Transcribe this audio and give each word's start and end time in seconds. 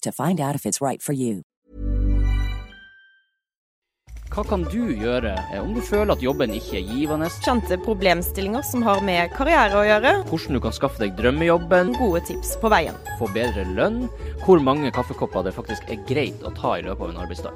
to 0.00 0.12
find 0.12 0.40
out 0.40 0.54
if 0.54 0.64
it's 0.64 0.80
right 0.80 1.02
for 1.02 1.12
you. 1.12 1.42
Hva 4.34 4.42
kan 4.42 4.64
du 4.66 4.88
gjøre 4.90 5.30
eh, 5.30 5.60
om 5.60 5.76
du 5.76 5.80
føler 5.84 6.10
at 6.16 6.22
jobben 6.24 6.50
ikke 6.56 6.80
er 6.80 6.88
givende? 6.88 7.28
Kjente 7.44 7.76
problemstillinger 7.84 8.64
som 8.66 8.82
har 8.82 8.98
med 9.06 9.30
karriere 9.36 9.78
å 9.78 9.84
gjøre. 9.86 10.12
Hvordan 10.26 10.58
du 10.58 10.60
kan 10.64 10.74
skaffe 10.74 10.98
deg 11.04 11.14
drømmejobben? 11.20 11.92
Gode 12.00 12.24
tips 12.26 12.56
på 12.58 12.72
veien. 12.72 12.98
Få 13.20 13.28
bedre 13.30 13.62
lønn? 13.76 14.08
Hvor 14.42 14.58
mange 14.58 14.90
kaffekopper 14.96 15.46
det 15.46 15.54
faktisk 15.54 15.86
er 15.86 16.02
greit 16.08 16.42
å 16.42 16.50
ta 16.56 16.74
i 16.80 16.82
løpet 16.82 17.04
av 17.06 17.12
en 17.12 17.22
arbeidsdag? 17.22 17.54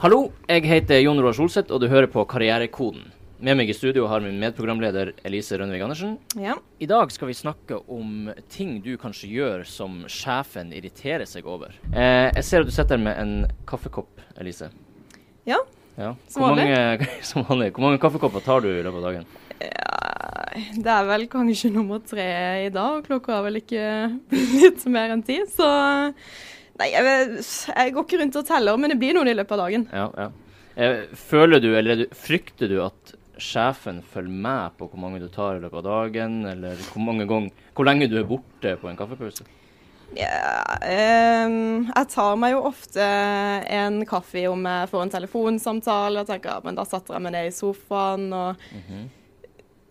Hallo, 0.00 0.30
jeg 0.48 0.64
heter 0.70 1.02
Jon 1.02 1.20
Roar 1.20 1.36
Solseth, 1.36 1.68
og 1.74 1.84
du 1.84 1.90
hører 1.92 2.08
på 2.08 2.24
Karrierekoden. 2.32 3.17
Med 3.38 3.54
meg 3.54 3.68
i 3.70 3.74
studio 3.76 4.08
har 4.10 4.18
min 4.18 4.38
medprogramleder 4.42 5.12
Elise 5.28 5.54
Rønnevig 5.60 5.84
Andersen. 5.86 6.16
Ja. 6.34 6.56
I 6.82 6.86
dag 6.90 7.12
skal 7.14 7.28
vi 7.30 7.36
snakke 7.38 7.76
om 7.86 8.32
ting 8.50 8.80
du 8.82 8.96
kanskje 8.98 9.28
gjør 9.30 9.62
som 9.68 10.00
sjefen 10.10 10.72
irriterer 10.74 11.22
seg 11.28 11.46
over. 11.46 11.76
Eh, 11.92 12.32
jeg 12.34 12.46
ser 12.48 12.64
at 12.64 12.70
du 12.70 12.74
sitter 12.74 12.98
med 12.98 13.14
en 13.22 13.34
kaffekopp, 13.68 14.24
Elise. 14.42 14.72
Ja, 15.46 15.60
Ja. 15.98 16.12
Som 16.30 16.44
vanlig. 16.48 17.06
som 17.30 17.46
vanlig. 17.46 17.72
Hvor 17.74 17.86
mange 17.86 18.00
kaffekopper 18.02 18.42
tar 18.42 18.62
du 18.62 18.68
i 18.72 18.82
løpet 18.82 18.98
av 18.98 19.06
dagen? 19.06 19.30
det 20.78 20.90
er 20.94 21.06
vel 21.06 21.26
kanskje 21.30 21.70
nummer 21.74 22.02
tre 22.06 22.26
i 22.64 22.68
dag. 22.74 23.00
Klokka 23.06 23.38
er 23.38 23.46
vel 23.46 23.60
ikke 23.60 23.86
litt 24.62 24.86
mer 24.90 25.14
enn 25.14 25.22
ti, 25.26 25.40
så 25.50 25.70
Nei, 26.78 26.92
jeg, 26.94 27.30
jeg 27.42 27.94
går 27.94 28.04
ikke 28.04 28.18
rundt 28.20 28.36
og 28.38 28.46
teller, 28.46 28.78
men 28.78 28.92
det 28.92 28.98
blir 29.00 29.16
noen 29.16 29.30
i 29.30 29.34
løpet 29.34 29.56
av 29.56 29.64
dagen. 29.64 29.86
Ja, 29.90 30.04
ja. 30.14 30.28
Eh, 30.78 31.00
føler 31.18 31.58
du, 31.58 31.72
eller 31.74 32.04
frykter 32.14 32.70
du 32.70 32.76
at 32.84 33.17
sjefen 33.42 34.00
følger 34.02 34.42
med 34.46 34.74
på 34.78 34.88
hvor 34.90 35.00
mange 35.02 35.20
du 35.22 35.28
tar 35.32 35.56
i 35.58 35.62
løpet 35.62 35.80
av 35.80 35.86
dagen, 35.86 36.40
eller 36.50 36.80
hvor 36.90 37.04
mange 37.04 37.26
ganger, 37.30 37.64
hvor 37.74 37.88
lenge 37.88 38.08
du 38.10 38.18
er 38.20 38.26
borte 38.28 38.74
på 38.80 38.90
en 38.90 38.98
kaffepause? 38.98 39.46
Ja, 40.16 40.64
um, 41.44 41.84
jeg 41.90 42.08
tar 42.14 42.38
meg 42.40 42.54
jo 42.54 42.62
ofte 42.70 43.04
en 43.04 44.00
kaffe 44.08 44.46
om 44.48 44.62
jeg 44.64 44.88
får 44.88 45.02
en 45.04 45.12
telefonsamtale. 45.12 46.22
og 46.22 46.30
tenker 46.30 46.54
ja, 46.54 46.60
men 46.64 46.78
da 46.78 46.86
setter 46.88 47.18
jeg 47.18 47.24
meg 47.26 47.34
ned 47.34 47.50
i 47.50 47.52
sofaen 47.52 48.30
og 48.32 48.62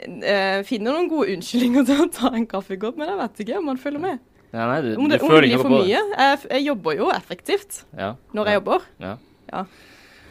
eh, 0.02 0.63
finner 0.66 0.96
noen 0.96 1.12
gode 1.12 1.36
unnskyldninger 1.36 1.86
til 1.86 2.02
å 2.07 2.09
ta 2.13 2.31
en 2.34 2.47
kaffekopp. 2.50 2.97
Men 2.97 3.13
jeg 3.13 3.19
vet 3.22 3.44
ikke 3.46 3.59
om 3.62 3.69
man 3.69 3.81
følger 3.81 4.03
med. 4.07 4.24
Ja, 4.56 4.66
nei, 4.72 4.80
du, 4.81 4.90
Om 4.97 5.09
det, 5.12 5.19
du 5.22 5.28
føler 5.28 5.50
ikke 5.52 5.62
for 5.62 5.75
på 5.75 5.84
det. 5.84 5.91
Jeg, 5.94 6.40
jeg 6.50 6.66
jobber 6.69 6.97
jo 6.97 7.09
effektivt 7.12 7.81
Ja, 8.00 8.13
når 8.34 8.50
jeg 8.50 8.59
jobber. 8.62 8.90
ja. 9.03 9.16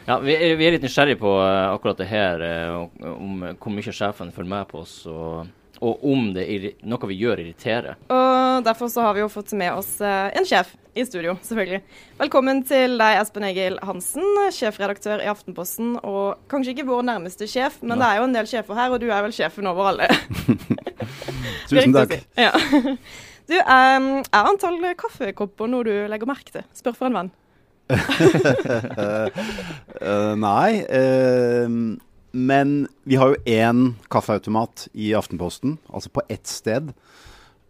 Ja. 0.07 0.19
Vi 0.23 0.35
er, 0.35 0.55
vi 0.55 0.63
er 0.63 0.77
litt 0.77 0.85
nysgjerrige 0.87 1.19
på 1.19 1.31
uh, 1.35 1.73
akkurat 1.73 1.99
det 1.99 2.07
her, 2.07 2.39
uh, 2.39 3.09
om 3.11 3.41
hvor 3.59 3.73
mye 3.75 3.91
sjefen 3.91 4.31
følger 4.31 4.53
med 4.53 4.69
på 4.69 4.79
oss, 4.85 5.01
og, 5.11 5.49
og 5.83 6.05
om 6.07 6.29
det 6.35 6.45
er 6.47 6.67
noe 6.87 7.09
vi 7.11 7.17
gjør 7.19 7.41
irriterer. 7.43 7.97
Og 8.07 8.63
derfor 8.63 8.87
så 8.87 9.03
har 9.03 9.17
vi 9.17 9.25
jo 9.25 9.27
fått 9.29 9.51
med 9.59 9.75
oss 9.75 9.97
eh, 10.01 10.31
en 10.39 10.47
sjef 10.47 10.71
i 10.97 11.03
studio, 11.05 11.35
selvfølgelig. 11.45 11.81
Velkommen 12.17 12.63
til 12.65 12.95
deg, 12.97 13.19
Espen 13.19 13.45
Egil 13.45 13.77
Hansen, 13.85 14.25
sjefredaktør 14.55 15.21
i 15.21 15.29
Aftenposten. 15.29 15.97
Og 16.01 16.39
kanskje 16.49 16.73
ikke 16.73 16.87
vår 16.87 17.03
nærmeste 17.11 17.45
sjef, 17.51 17.77
men 17.83 18.01
det 18.01 18.07
er 18.07 18.21
jo 18.21 18.25
en 18.25 18.33
del 18.33 18.49
sjefer 18.49 18.79
her, 18.79 18.95
og 18.95 19.03
du 19.03 19.11
er 19.11 19.21
vel 19.27 19.35
sjefen 19.35 19.69
over 19.69 19.91
alle. 19.91 20.09
Tusen 21.69 21.93
takk. 21.93 22.19
Ja. 22.39 22.53
Du, 23.47 23.53
er 23.55 24.25
antall 24.35 24.81
kaffekopper 24.99 25.69
noe 25.71 25.85
du 25.87 25.93
legger 26.11 26.27
merke 26.27 26.51
til? 26.51 26.65
Spør 26.75 26.97
for 26.97 27.07
en 27.07 27.15
venn. 27.15 27.29
Eh, 29.97 30.33
nei, 30.37 30.83
Uh, 30.87 31.95
men 32.37 32.73
vi 33.07 33.17
har 33.17 33.31
jo 33.31 33.39
én 33.49 33.95
kaffeautomat 34.13 34.83
i 34.93 35.09
Aftenposten, 35.17 35.77
altså 35.89 36.11
på 36.13 36.21
ett 36.29 36.45
sted. 36.47 36.91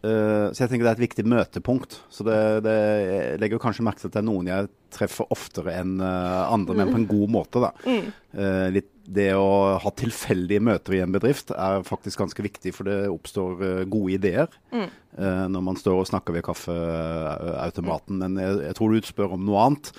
Uh, 0.04 0.52
så 0.52 0.66
jeg 0.66 0.74
tenker 0.74 0.84
det 0.84 0.92
er 0.92 0.98
et 0.98 1.06
viktig 1.06 1.26
møtepunkt. 1.30 2.02
Så 2.12 2.26
det, 2.28 2.36
det 2.66 2.76
jeg 2.76 3.40
legger 3.42 3.62
kanskje 3.64 3.86
merke 3.88 4.04
til 4.04 4.12
at 4.12 4.18
det 4.18 4.22
er 4.22 4.28
noen 4.28 4.52
jeg 4.52 4.68
treffer 4.98 5.32
oftere 5.34 5.78
enn 5.80 5.96
andre, 6.02 6.76
men 6.78 6.92
på 6.92 7.00
en 7.00 7.10
god 7.10 7.34
måte, 7.34 7.64
da. 7.64 7.72
Eh, 7.88 8.68
litt, 8.76 8.92
det 9.07 9.29
å 9.40 9.79
ha 9.79 9.91
tilfeldige 9.95 10.59
møter 10.68 10.97
i 10.97 11.01
en 11.03 11.13
bedrift 11.16 11.53
er 11.56 11.85
faktisk 11.88 12.19
ganske 12.19 12.44
viktig, 12.44 12.73
for 12.75 12.90
det 12.90 12.97
oppstår 13.07 13.63
eh, 13.63 13.84
gode 13.88 14.18
ideer 14.18 14.51
mm. 14.75 14.88
når 15.54 15.63
man 15.63 15.80
står 15.80 16.01
og 16.01 16.09
snakker 16.09 16.36
ved 16.36 16.44
kaffeautomaten. 16.45 18.19
Men 18.19 18.36
jeg, 18.42 18.57
jeg 18.68 18.77
tror 18.77 18.92
du 18.94 19.07
spør 19.07 19.38
om 19.38 19.45
noe 19.48 19.63
annet. 19.69 19.94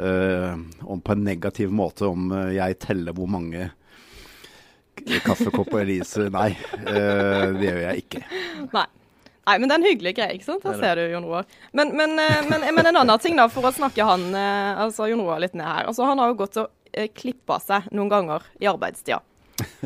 eh, 0.00 0.54
om 0.82 1.00
på 1.00 1.12
en 1.12 1.24
negativ 1.24 1.72
måte 1.72 2.06
om 2.08 2.32
eh, 2.32 2.54
jeg 2.58 2.78
teller 2.82 3.16
hvor 3.16 3.30
mange 3.30 3.70
kaffekopper 5.24 5.82
Elise 5.82 6.28
Nei, 6.32 6.52
eh, 6.54 7.48
det 7.54 7.66
gjør 7.66 7.80
jeg 7.88 8.04
ikke. 8.04 8.22
Nei. 8.74 8.86
Nei, 9.44 9.58
men 9.60 9.68
det 9.68 9.74
er 9.74 9.80
en 9.82 9.84
hyggelig 9.90 10.12
greie, 10.16 10.34
ikke 10.38 10.46
sant? 10.46 10.62
Her 10.64 10.78
ser 10.80 10.96
du 10.96 11.10
Jon 11.12 11.26
Roar. 11.28 11.44
Men, 11.76 11.90
men, 11.98 12.14
eh, 12.16 12.40
men, 12.48 12.62
men 12.64 12.86
en 12.88 13.02
annen 13.02 13.20
ting, 13.20 13.36
da, 13.36 13.44
for 13.52 13.68
å 13.68 13.74
snakke 13.76 14.06
han, 14.08 14.30
eh, 14.32 14.84
altså 14.86 15.10
Jon 15.10 15.20
Roar 15.20 15.42
litt 15.44 15.56
ned 15.58 15.68
her. 15.68 15.90
Altså, 15.90 16.06
han 16.08 16.22
har 16.22 16.32
jo 16.32 16.38
gått 16.38 16.56
og 16.62 16.70
eh, 16.70 16.83
klippa 17.14 17.60
seg 17.60 17.90
noen 17.92 18.08
ganger 18.12 18.42
i 18.60 18.66
arbeidstida. 18.70 19.20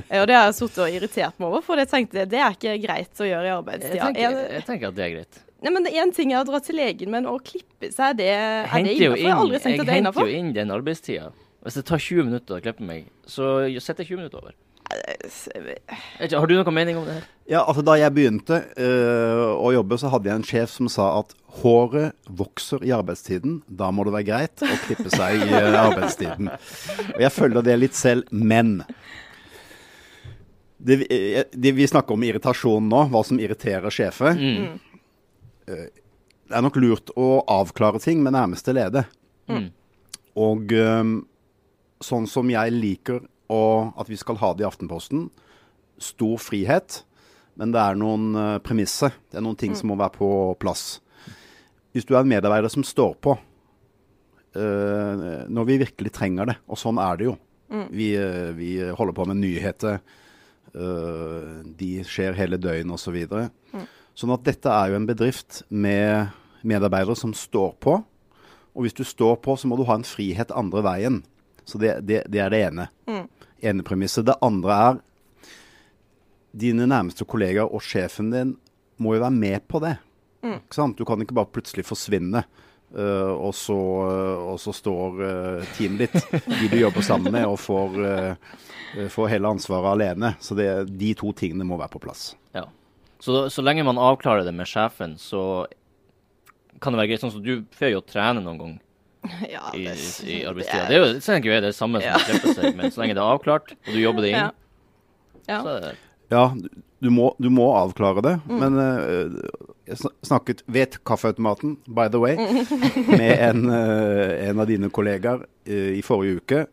Eh, 0.09 0.21
Og 0.23 0.27
det 0.31 0.35
har 0.37 0.47
jeg 0.49 0.55
sittet 0.57 0.79
og 0.85 0.95
irritert 0.97 1.37
meg 1.39 1.49
over, 1.51 1.61
for 1.67 1.77
jeg 1.77 1.89
tenkte 1.91 2.25
det 2.29 2.39
er 2.41 2.55
ikke 2.57 2.77
greit 2.87 3.21
å 3.21 3.27
gjøre 3.29 3.45
i 3.45 3.51
Jeg 3.51 3.59
arbeidstida. 3.59 4.05
tenker, 4.07 4.25
En- 4.31 4.53
jeg 4.57 4.65
tenker 4.69 4.89
at 4.89 4.95
det 4.97 5.05
er 5.05 5.15
greit. 5.17 5.43
Nei, 5.61 5.71
men 5.75 5.85
Én 5.91 6.15
ting 6.15 6.33
er 6.33 6.41
å 6.45 6.47
dra 6.47 6.61
til 6.63 6.77
legen, 6.79 7.11
men 7.11 7.25
å 7.27 7.37
klippe 7.43 7.91
seg, 7.93 8.17
det, 8.17 8.29
er 8.31 8.63
det 8.85 8.95
innafor? 8.95 9.19
Jeg 9.19 9.33
har 9.33 9.43
aldri 9.43 9.59
tenkt 9.59 9.81
at 9.81 9.87
det 9.87 9.89
er 9.89 9.95
jeg 9.99 10.05
henter 10.05 10.05
innafor. 10.05 10.29
jo 10.31 10.39
inn 10.39 10.53
den 10.55 10.71
arbeidstida. 10.71 11.33
Hvis 11.65 11.75
det 11.75 11.85
tar 11.85 11.99
20 11.99 12.25
minutter 12.29 12.55
å 12.57 12.63
klippe 12.63 12.81
meg, 12.87 13.09
så 13.27 13.67
setter 13.83 14.05
jeg 14.05 14.15
20 14.15 14.17
minutter 14.23 14.39
over. 14.39 14.53
Har 14.89 16.47
du 16.49 16.55
noen 16.57 16.75
mening 16.75 16.97
om 17.01 17.05
det 17.05 17.19
her? 17.19 17.27
Ja, 17.49 17.63
altså 17.63 17.83
Da 17.85 17.95
jeg 17.97 18.13
begynte 18.17 18.61
uh, 18.77 19.53
å 19.57 19.73
jobbe, 19.73 19.99
så 20.01 20.11
hadde 20.13 20.29
jeg 20.31 20.41
en 20.41 20.47
sjef 20.49 20.73
som 20.73 20.89
sa 20.93 21.11
at 21.21 21.35
håret 21.63 22.17
vokser 22.29 22.85
i 22.85 22.93
arbeidstiden. 22.95 23.63
Da 23.69 23.91
må 23.93 24.05
det 24.07 24.15
være 24.17 24.29
greit 24.29 24.65
å 24.65 24.75
klippe 24.85 25.11
seg 25.13 25.43
i 25.43 25.49
øh, 25.49 25.79
arbeidstiden. 25.81 26.51
Og 27.17 27.23
Jeg 27.25 27.33
følger 27.35 27.65
det 27.67 27.77
litt 27.81 27.97
selv, 27.99 28.29
men 28.31 28.83
det, 30.79 31.01
eh, 31.11 31.45
det, 31.53 31.73
Vi 31.73 31.89
snakker 31.89 32.15
om 32.15 32.27
irritasjon 32.29 32.89
nå, 32.89 33.07
hva 33.11 33.25
som 33.27 33.41
irriterer 33.43 33.91
sjefer. 33.91 34.39
Eh, 35.69 35.89
Det 36.49 36.57
er 36.57 36.63
nok 36.65 36.79
lurt 36.81 37.11
å 37.17 37.43
avklare 37.45 38.01
ting 38.01 38.23
med 38.25 38.33
nærmeste 38.33 38.73
lede. 38.73 39.03
Og 40.39 40.71
um, 40.73 41.27
sånn 42.01 42.29
som 42.31 42.49
jeg 42.49 42.73
liker 42.73 43.21
å, 43.49 43.93
at 43.99 44.11
vi 44.11 44.19
skal 44.21 44.39
ha 44.41 44.53
det 44.55 44.65
i 44.65 44.69
Aftenposten, 44.69 45.29
stor 45.99 46.39
frihet, 46.41 47.03
men 47.59 47.73
det 47.75 47.83
er 47.83 47.99
noen 47.99 48.31
uh, 48.39 48.61
premisser. 48.63 49.15
Det 49.31 49.41
er 49.41 49.45
noen 49.45 49.59
ting 49.59 49.75
som 49.77 49.91
må 49.91 49.99
være 49.99 50.15
på 50.15 50.31
plass. 50.63 51.01
Hvis 51.95 52.07
du 52.07 52.15
er 52.15 52.23
en 52.23 52.31
medarbeider 52.31 52.71
som 52.71 52.87
står 52.87 53.17
på 53.25 53.35
uh, 53.35 53.43
når 55.51 55.67
vi 55.67 55.83
virkelig 55.83 56.13
trenger 56.15 56.53
det, 56.53 56.57
og 56.71 56.79
sånn 56.79 57.01
er 57.03 57.19
det 57.19 57.31
jo. 57.31 57.35
Vi, 57.69 58.13
uh, 58.17 58.55
vi 58.57 58.79
holder 58.97 59.17
på 59.17 59.29
med 59.29 59.43
nyheter. 59.43 60.01
de 61.79 61.89
skjer 62.07 62.37
hele 62.37 62.59
døgnet 62.61 62.95
osv. 62.95 63.09
Så 63.09 63.11
videre. 63.11 63.49
sånn 64.15 64.35
at 64.35 64.45
dette 64.45 64.71
er 64.71 64.93
jo 64.93 64.99
en 64.99 65.07
bedrift 65.09 65.63
med 65.69 66.29
medarbeidere 66.63 67.17
som 67.17 67.33
står 67.35 67.73
på. 67.81 67.97
Og 68.77 68.85
hvis 68.85 68.95
du 68.95 69.03
står 69.03 69.41
på, 69.43 69.57
så 69.57 69.67
må 69.67 69.77
du 69.77 69.87
ha 69.89 69.97
en 69.99 70.07
frihet 70.07 70.53
andre 70.55 70.85
veien. 70.85 71.23
Så 71.69 71.81
det, 71.83 71.99
det, 72.09 72.23
det 72.33 72.41
er 72.41 72.53
det 72.55 72.63
ene. 72.71 72.89
ene 73.61 73.85
premisset. 73.85 74.25
Det 74.29 74.39
andre 74.45 74.79
er 74.87 75.03
dine 76.59 76.89
nærmeste 76.89 77.27
kollegaer 77.29 77.69
og 77.69 77.85
sjefen 77.85 78.33
din 78.33 78.55
må 78.99 79.13
jo 79.15 79.23
være 79.23 79.37
med 79.37 79.67
på 79.69 79.83
det. 79.85 79.99
Ikke 80.41 80.79
sant? 80.79 80.97
Du 80.97 81.05
kan 81.05 81.21
ikke 81.23 81.37
bare 81.37 81.53
plutselig 81.53 81.87
forsvinne, 81.89 82.47
Uh, 82.89 83.35
og, 83.37 83.51
så, 83.53 83.75
uh, 83.77 84.47
og 84.49 84.61
så 84.63 84.73
står 84.73 85.19
uh, 85.21 85.73
teamet 85.77 86.07
ditt, 86.07 86.31
de 86.49 86.71
du 86.73 86.79
jobber 86.79 87.05
sammen 87.05 87.35
med, 87.35 87.45
og 87.45 87.59
får, 87.61 87.99
får 89.13 89.29
hele 89.29 89.51
ansvaret 89.53 89.91
alene. 89.93 90.31
Så 90.41 90.57
det, 90.57 90.69
de 90.97 91.11
to 91.19 91.35
tingene 91.37 91.67
må 91.69 91.77
være 91.77 91.93
på 91.93 92.01
plass. 92.07 92.31
Ja. 92.57 92.65
Så, 93.21 93.51
så 93.53 93.65
lenge 93.65 93.85
man 93.85 94.01
avklarer 94.01 94.47
det 94.47 94.55
med 94.57 94.71
sjefen, 94.71 95.19
så 95.21 95.67
kan 96.81 96.95
det 96.95 97.03
være 97.03 97.11
greit. 97.11 97.27
Sånn 97.27 97.35
som 97.35 97.45
du 97.45 97.67
får 97.77 97.93
jo 97.93 98.05
trene 98.09 98.41
noen 98.41 98.63
gang 98.63 98.75
Ja, 99.55 99.71
i, 99.75 99.85
det, 99.85 99.97
i 100.27 100.41
arbeidstida. 100.49 100.85
Det 100.89 100.97
er 100.99 101.03
jo 101.05 101.21
tenker 101.25 101.51
jeg 101.53 101.63
det 101.63 101.69
er 101.69 101.73
det 101.73 101.77
samme 101.79 102.01
som 102.03 102.09
Ja. 102.11 102.19
å 102.19 102.27
klippe 102.29 102.55
seg, 102.55 102.77
men 102.79 102.93
så 102.95 103.03
lenge 103.03 103.17
det 103.19 103.23
er 103.25 103.33
avklart, 103.37 103.73
og 103.87 103.91
du 103.95 103.99
jobber 104.03 104.23
det 104.27 104.35
inn, 104.35 104.45
Ja. 104.45 104.51
Ja. 105.49 105.63
så 105.65 105.73
er 105.77 105.81
det 105.89 105.95
Ja, 106.31 106.43
du- 107.01 107.11
må, 107.15 107.31
du 107.41 107.49
må 107.49 107.71
avklare 107.79 108.21
det. 108.27 108.35
Men 108.51 108.75
uh, 108.77 109.39
jeg 109.89 109.97
snakket 110.27 110.61
ved 110.67 110.99
kaffeautomaten, 111.09 111.77
by 111.87 112.09
the 112.13 112.19
way, 112.21 112.35
med 113.19 113.39
en, 113.49 113.63
uh, 113.71 114.35
en 114.49 114.61
av 114.61 114.67
dine 114.69 114.91
kollegaer 114.93 115.45
uh, 115.47 115.93
i 115.97 116.03
forrige 116.05 116.43
uke, 116.43 116.65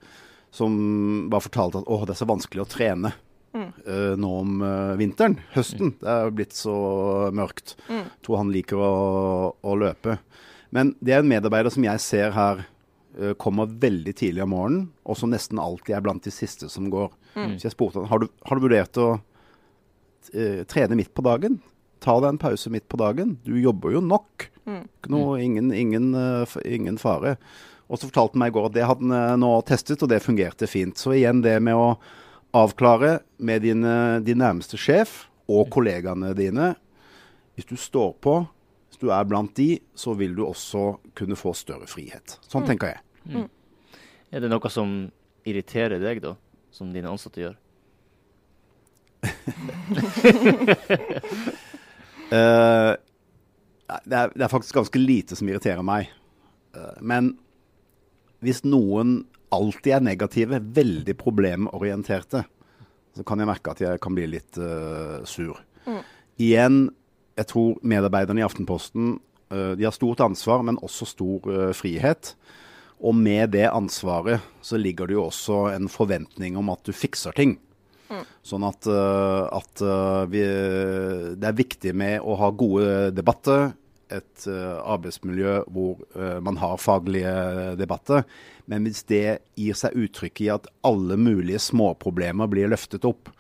som 0.52 1.30
bare 1.32 1.46
fortalte 1.46 1.82
at 1.84 1.88
åh, 1.88 2.04
det 2.08 2.16
er 2.16 2.20
så 2.24 2.28
vanskelig 2.28 2.66
å 2.66 2.68
trene 2.72 3.14
uh, 3.56 4.16
nå 4.20 4.34
om 4.42 4.60
uh, 4.66 4.94
vinteren, 5.00 5.38
høsten. 5.56 5.94
Det 6.02 6.10
er 6.18 6.32
blitt 6.36 6.56
så 6.58 6.76
mørkt. 7.36 7.78
Tror 8.26 8.42
han 8.42 8.52
liker 8.52 8.82
å, 8.82 8.92
å 9.62 9.76
løpe. 9.80 10.18
Men 10.74 10.96
det 11.04 11.16
er 11.16 11.22
en 11.24 11.30
medarbeider 11.30 11.74
som 11.74 11.86
jeg 11.86 12.02
ser 12.04 12.34
her 12.36 12.64
uh, 12.64 13.34
kommer 13.42 13.70
veldig 13.70 14.16
tidlig 14.18 14.44
om 14.46 14.54
morgenen, 14.56 14.90
og 15.06 15.20
som 15.20 15.32
nesten 15.34 15.62
alltid 15.62 15.98
er 15.98 16.04
blant 16.06 16.26
de 16.26 16.34
siste 16.34 16.70
som 16.72 16.90
går. 16.94 17.14
Så 17.36 17.68
jeg 17.68 17.74
spurte 17.74 18.00
han 18.00 18.08
har 18.08 18.22
du, 18.24 18.30
har 18.48 18.56
du 18.56 18.64
vurdert 18.64 19.00
å 19.02 19.08
uh, 19.20 20.62
trene 20.72 20.98
midt 20.98 21.14
på 21.16 21.26
dagen. 21.26 21.60
Ta 22.04 22.18
deg 22.22 22.34
en 22.34 22.42
pause 22.42 22.72
midt 22.72 22.88
på 22.92 23.00
dagen. 23.02 23.38
Du 23.46 23.56
jobber 23.60 23.96
jo 23.96 24.04
nok. 24.04 24.50
Ikke 24.66 25.12
noe, 25.14 25.40
ingen, 25.44 25.72
ingen, 25.76 26.14
uh, 26.18 26.58
ingen 26.66 27.00
fare. 27.02 27.36
Og 27.86 28.00
så 28.00 28.10
fortalte 28.10 28.34
han 28.34 28.42
meg 28.42 28.54
i 28.54 28.56
går 28.56 28.70
at 28.70 28.76
det 28.78 28.88
hadde 28.90 29.20
han 29.22 29.44
nå 29.44 29.52
testet, 29.68 30.02
og 30.02 30.10
det 30.10 30.24
fungerte 30.26 30.70
fint. 30.70 30.98
Så 30.98 31.14
igjen 31.14 31.44
det 31.46 31.60
med 31.64 31.78
å 31.78 31.92
avklare 32.56 33.20
med 33.38 33.66
dine, 33.66 33.96
din 34.26 34.40
nærmeste 34.42 34.80
sjef 34.80 35.26
og 35.52 35.70
kollegaene 35.74 36.34
dine. 36.38 36.74
Hvis 37.56 37.70
du 37.70 37.76
står 37.80 38.16
på, 38.24 38.40
hvis 38.96 39.04
du 39.04 39.12
er 39.12 39.26
blant 39.28 39.52
de, 39.60 39.80
så 39.96 40.14
vil 40.16 40.32
du 40.38 40.46
også 40.46 40.96
kunne 41.20 41.36
få 41.36 41.52
større 41.58 41.88
frihet. 41.90 42.40
Sånn 42.48 42.64
tenker 42.68 42.94
jeg. 42.94 43.00
Er 44.32 44.40
det 44.40 44.48
noe 44.48 44.70
som 44.72 45.12
irriterer 45.44 46.00
deg, 46.00 46.22
da? 46.24 46.36
Som 46.72 46.94
dine 46.96 47.12
ansatte 47.12 47.42
gjør? 47.44 47.58
uh, 52.32 52.96
det, 54.06 54.16
er, 54.16 54.32
det 54.32 54.44
er 54.46 54.52
faktisk 54.54 54.80
ganske 54.80 55.00
lite 55.02 55.36
som 55.36 55.50
irriterer 55.52 55.84
meg. 55.84 56.08
Uh, 56.72 56.96
men 57.04 57.36
hvis 58.46 58.64
noen 58.64 59.26
alltid 59.56 59.92
er 59.98 60.08
negative, 60.08 60.62
veldig 60.64 61.16
problemorienterte, 61.20 62.46
så 63.16 63.24
kan 63.28 63.40
jeg 63.44 63.52
merke 63.52 63.76
at 63.76 63.84
jeg 63.84 64.00
kan 64.04 64.16
bli 64.16 64.28
litt 64.38 64.56
uh, 64.56 65.20
sur. 65.28 65.60
Igjen, 66.40 66.96
jeg 67.36 67.50
tror 67.52 67.80
medarbeiderne 67.84 68.42
i 68.42 68.46
Aftenposten 68.46 69.18
eh, 69.52 69.74
de 69.78 69.86
har 69.88 69.96
stort 69.96 70.24
ansvar, 70.24 70.64
men 70.64 70.80
også 70.84 71.08
stor 71.10 71.52
eh, 71.52 71.72
frihet. 71.76 72.34
Og 73.04 73.16
med 73.16 73.52
det 73.56 73.68
ansvaret 73.68 74.44
så 74.64 74.80
ligger 74.80 75.10
det 75.10 75.18
jo 75.18 75.28
også 75.28 75.66
en 75.74 75.90
forventning 75.92 76.56
om 76.58 76.72
at 76.72 76.84
du 76.88 76.96
fikser 76.96 77.36
ting. 77.36 77.58
Sånn 78.46 78.64
at, 78.64 78.86
øh, 78.88 79.48
at 79.50 79.82
vi, 80.32 80.44
det 81.36 81.48
er 81.50 81.58
viktig 81.58 81.92
med 81.98 82.22
å 82.24 82.38
ha 82.40 82.52
gode 82.56 83.10
debatter. 83.18 83.74
Et 84.14 84.46
arbeidsmiljø 84.46 85.64
hvor 85.74 86.04
man 86.46 86.60
har 86.62 86.78
faglige 86.78 87.74
debatter. 87.80 88.22
Men 88.70 88.86
hvis 88.86 89.02
det 89.10 89.40
gir 89.58 89.76
seg 89.76 89.98
uttrykk 89.98 90.44
i 90.46 90.52
at 90.54 90.70
alle 90.86 91.18
mulige 91.18 91.60
småproblemer 91.66 92.48
blir 92.48 92.70
løftet 92.70 93.08
opp, 93.10 93.34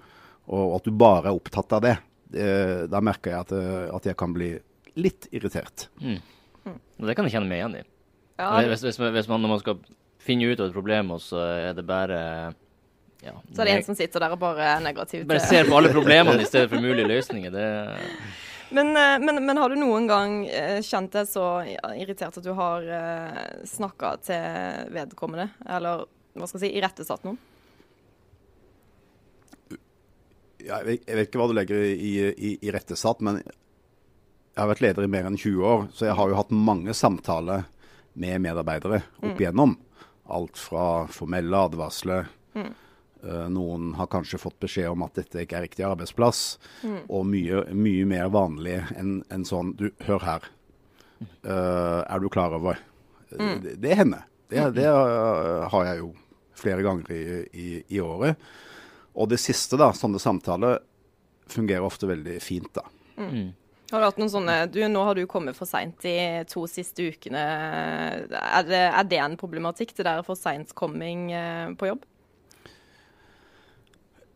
og 0.50 0.80
at 0.80 0.90
du 0.90 0.98
bare 0.98 1.30
er 1.30 1.38
opptatt 1.38 1.78
av 1.78 1.86
det, 1.86 1.94
eh, 2.36 2.86
da 2.92 3.02
merker 3.04 3.32
jeg 3.34 3.46
at, 3.46 3.54
øh, 3.56 3.96
at 3.96 4.10
jeg 4.10 4.18
kan 4.20 4.34
bli 4.36 4.54
litt 5.00 5.28
irritert. 5.36 5.90
Mm. 6.00 6.20
det 7.06 7.16
kan 7.18 7.28
jeg 7.28 7.36
kjenne 7.36 7.50
meg 7.50 7.62
igjen 7.62 7.78
i. 7.82 7.84
Ja, 8.40 8.52
Hvis, 8.68 8.84
hvis, 8.84 9.00
hvis 9.00 9.28
man, 9.32 9.44
når 9.44 9.54
man 9.54 9.62
skal 9.62 9.80
finne 10.20 10.48
ut 10.52 10.60
av 10.60 10.70
et 10.70 10.76
problem, 10.76 11.14
og 11.16 11.22
så 11.24 11.42
er 11.70 11.76
det 11.78 11.86
bare 11.88 12.20
ja, 13.24 13.34
så 13.56 13.64
er 13.64 13.70
det 13.70 13.76
en 13.78 13.86
som 13.88 13.98
sitter 13.98 14.22
der 14.22 14.36
og 14.36 14.42
bare 14.42 14.66
er 14.76 14.82
negativ 14.84 15.24
Bare 15.26 15.42
ser 15.42 15.66
på 15.66 15.78
alle 15.78 15.90
problemene 15.94 16.44
i 16.44 16.46
stedet 16.46 16.70
for 16.70 16.84
mulige 16.84 17.08
løsninger. 17.10 17.54
Det, 17.54 17.64
Men, 18.76 18.92
eh, 18.98 19.16
men, 19.24 19.40
men 19.46 19.58
har 19.62 19.72
du 19.72 19.80
noen 19.80 20.08
gang 20.10 20.38
eh, 20.50 20.82
kjent 20.86 21.15
deg 21.15 21.30
så 21.32 21.48
irritert 21.96 22.38
at 22.38 22.46
du 22.46 22.51
har 22.58 22.86
snakka 23.65 24.15
til 24.27 24.94
vedkommende, 24.94 25.50
eller 25.65 26.06
hva 26.36 26.50
skal 26.50 26.60
jeg 26.60 26.68
si, 26.68 26.77
irettesatt 26.77 27.24
noen? 27.27 27.39
Ja, 27.39 27.56
jeg, 30.65 30.86
vet, 30.88 31.05
jeg 31.05 31.19
vet 31.19 31.29
ikke 31.29 31.41
hva 31.41 31.48
du 31.50 31.55
legger 31.57 31.86
i, 31.86 32.12
i, 32.31 32.51
i 32.62 32.74
rettesatt, 32.74 33.22
men 33.25 33.41
jeg 33.41 34.62
har 34.62 34.72
vært 34.72 34.84
leder 34.86 35.05
i 35.05 35.12
mer 35.12 35.27
enn 35.27 35.38
20 35.38 35.67
år, 35.67 35.86
så 35.93 36.10
jeg 36.10 36.17
har 36.17 36.31
jo 36.31 36.39
hatt 36.39 36.53
mange 36.55 36.95
samtaler 36.95 37.65
med 38.15 38.39
medarbeidere 38.45 39.01
opp 39.19 39.41
igjennom. 39.41 39.75
Alt 40.31 40.57
fra 40.57 41.05
formelle 41.12 41.65
advarsler. 41.67 42.29
mm. 42.55 42.74
noen 43.51 43.93
har 43.98 44.07
kanskje 44.07 44.39
fått 44.39 44.60
beskjed 44.63 44.93
om 44.93 45.03
at 45.03 45.17
dette 45.19 45.43
ikke 45.43 45.57
er 45.57 45.65
riktig 45.67 45.86
arbeidsplass. 45.86 46.57
Og 47.10 47.25
mye, 47.27 47.65
mye 47.75 48.05
mer 48.07 48.29
vanlig 48.31 48.79
enn 48.95 49.17
en 49.34 49.45
sånn 49.45 49.74
Du, 49.75 49.89
hør 50.07 50.24
her. 50.24 50.48
Uh, 51.43 52.01
er 52.07 52.22
du 52.22 52.29
klar 52.29 52.55
over? 52.55 52.79
Mm. 53.34 53.60
Det, 53.63 53.75
det 53.84 53.98
hender. 54.00 54.24
Det, 54.48 54.62
det 54.77 54.86
eh, 54.86 55.65
har 55.72 55.86
jeg 55.89 56.00
jo 56.03 56.12
flere 56.55 56.84
ganger 56.86 57.12
i, 57.12 57.24
i, 57.51 57.69
i 57.98 58.00
året. 58.00 58.38
Og 59.15 59.29
det 59.31 59.39
siste, 59.41 59.79
da, 59.79 59.91
sånne 59.95 60.19
samtaler, 60.22 60.81
fungerer 61.51 61.86
ofte 61.86 62.10
veldig 62.10 62.39
fint, 62.43 62.72
da. 62.75 62.84
Har 63.91 64.01
du 64.01 64.07
hatt 64.07 64.17
noen 64.19 64.31
sånne 64.34 64.55
du, 64.74 64.79
Nå 64.91 65.03
har 65.07 65.15
du 65.15 65.27
kommet 65.29 65.55
for 65.55 65.69
seint 65.69 65.95
de 66.03 66.43
to 66.50 66.65
siste 66.67 67.05
ukene. 67.05 67.43
Er 68.27 68.65
det, 68.67 68.81
er 68.89 69.07
det 69.07 69.22
en 69.22 69.38
problematikk, 69.39 69.93
det 69.95 70.07
der 70.07 70.24
for 70.25 70.39
seintkomming 70.39 71.29
eh, 71.31 71.69
på 71.77 71.91
jobb? 71.93 72.03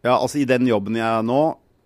Ja, 0.06 0.16
altså 0.16 0.40
i 0.40 0.48
den 0.48 0.70
jobben 0.70 0.96
jeg 0.96 1.08
er 1.08 1.26
nå, 1.26 1.42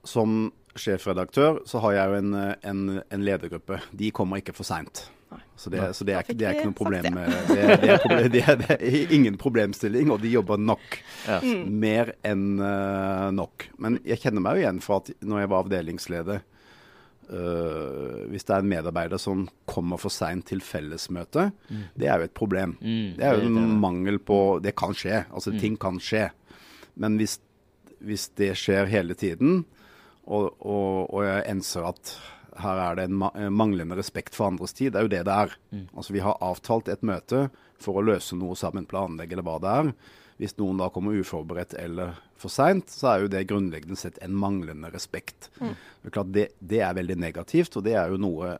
som 0.05 0.51
sjefredaktør, 0.77 1.63
så 1.69 1.81
har 1.85 1.95
jeg 1.95 2.11
jo 2.11 2.19
en, 2.19 2.35
en, 2.61 2.83
en 3.01 3.25
ledergruppe. 3.25 3.79
De 3.95 4.11
kommer 4.13 4.41
ikke 4.41 4.55
for 4.57 4.67
seint. 4.67 5.07
Så, 5.55 5.69
det, 5.69 5.79
så 5.95 6.03
det, 6.03 6.15
er, 6.17 6.23
ikke- 6.25 6.35
det 6.39 6.45
er 6.49 6.55
ikke 6.57 6.65
noe 6.71 6.77
problem. 6.79 7.17
eh, 7.17 7.33
Det, 7.47 7.57
det, 7.81 7.89
er, 7.93 7.99
proble- 8.03 8.29
det, 8.33 8.41
er, 8.49 8.55
det 8.57 8.77
er 8.79 9.13
ingen 9.13 9.35
problemstilling, 9.37 10.09
og 10.11 10.21
de 10.23 10.31
jobber 10.33 10.57
nok. 10.57 10.97
ja. 11.27 11.37
Mer 11.69 12.13
enn 12.25 12.57
eh, 12.59 13.27
nok. 13.37 13.67
Men 13.77 13.99
jeg 14.03 14.19
kjenner 14.23 14.41
meg 14.41 14.57
jo 14.57 14.63
igjen 14.65 14.81
fra 14.81 14.97
at 15.03 15.11
når 15.21 15.43
jeg 15.43 15.51
var 15.53 15.63
avdelingsleder 15.67 16.41
eh, 17.29 18.27
Hvis 18.31 18.45
det 18.47 18.55
er 18.55 18.63
en 18.63 18.69
medarbeider 18.71 19.21
som 19.21 19.45
kommer 19.69 20.01
for 20.01 20.13
seint 20.13 20.45
til 20.49 20.61
fellesmøte, 20.65 21.51
det 21.95 22.09
er 22.09 22.19
jo 22.23 22.27
et 22.29 22.35
problem. 22.37 22.75
Mm, 22.81 23.13
det 23.17 23.23
er 23.29 23.37
jo 23.39 23.47
en 23.47 23.77
mangel 23.81 24.19
på 24.19 24.39
Det 24.63 24.75
kan 24.79 24.93
skje. 24.97 25.23
Altså, 25.31 25.53
ting 25.59 25.77
kan 25.79 25.99
skje. 26.01 26.29
Men 26.99 27.17
hvis, 27.17 27.39
hvis 28.03 28.27
det 28.37 28.53
skjer 28.59 28.85
hele 28.91 29.15
tiden, 29.17 29.63
og, 30.25 30.53
og, 30.63 31.09
og 31.13 31.23
jeg 31.25 31.45
enser 31.51 31.87
at 31.89 32.17
her 32.61 32.81
er 32.83 32.97
det 32.97 33.05
en 33.09 33.15
ma 33.21 33.29
manglende 33.49 33.97
respekt 33.97 34.35
for 34.37 34.51
andres 34.51 34.75
tid, 34.77 34.93
det 34.93 35.01
er 35.01 35.07
jo 35.07 35.13
det 35.13 35.21
det 35.27 35.37
er. 35.45 35.55
Altså 35.93 36.13
Vi 36.13 36.23
har 36.25 36.41
avtalt 36.41 36.91
et 36.91 37.05
møte 37.05 37.47
for 37.81 37.99
å 37.99 38.05
løse 38.05 38.37
noe 38.39 38.57
sammen, 38.59 38.87
planlegge 38.89 39.35
eller 39.35 39.47
hva 39.47 39.57
det 39.63 39.73
er. 39.79 39.93
Hvis 40.41 40.57
noen 40.57 40.79
da 40.81 40.89
kommer 40.93 41.17
uforberedt 41.19 41.75
eller 41.79 42.17
for 42.39 42.51
seint, 42.51 42.89
så 42.89 43.11
er 43.11 43.23
jo 43.23 43.31
det 43.31 43.45
grunnleggende 43.49 43.99
sett 43.99 44.17
en 44.25 44.35
manglende 44.35 44.89
respekt. 44.93 45.51
Det 45.59 46.09
er 46.09 46.15
klart 46.15 46.33
det, 46.35 46.47
det 46.59 46.81
er 46.83 46.97
veldig 46.97 47.17
negativt, 47.21 47.77
og 47.77 47.85
det 47.85 47.95
er 47.99 48.11
jo 48.11 48.19
noe 48.21 48.57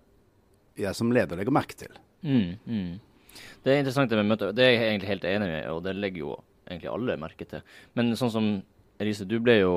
jeg 0.79 0.97
som 0.97 1.11
leder 1.13 1.37
legger 1.37 1.53
merke 1.53 1.77
til. 1.77 1.97
Mm, 2.23 2.55
mm. 2.65 2.93
Det 3.63 3.73
er 3.73 3.81
interessant 3.81 4.11
det 4.11 4.19
med 4.21 4.31
møter. 4.31 4.53
Det 4.55 4.65
er 4.65 4.75
jeg 4.75 4.85
egentlig 4.91 5.11
helt 5.11 5.27
enig 5.29 5.49
i, 5.49 5.59
og 5.73 5.81
det 5.85 5.95
legger 5.97 6.23
jo 6.23 6.37
egentlig 6.69 6.91
alle 6.93 7.17
merke 7.21 7.47
til. 7.49 7.65
Men 7.97 8.13
sånn 8.19 8.31
som 8.33 8.47
Elise, 9.01 9.27
du 9.27 9.39
ble 9.43 9.57
jo 9.59 9.73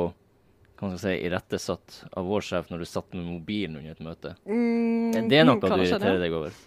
kan 0.77 0.91
man 0.93 0.99
si, 1.01 1.13
irettesatt 1.27 2.03
av 2.13 2.27
vår 2.29 2.41
sjef 2.45 2.71
når 2.71 2.79
du 2.83 2.85
satt 2.89 3.15
med 3.17 3.25
mobilen 3.25 3.77
under 3.81 3.91
et 3.95 4.03
møte. 4.05 4.35
Mm, 4.47 5.29
Det 5.31 5.39
er 5.41 5.45
noe 5.49 5.57
du 5.61 5.85
det 5.85 5.87
det? 5.87 5.89
irriterer 5.91 6.21
deg 6.21 6.33
over. 6.37 6.59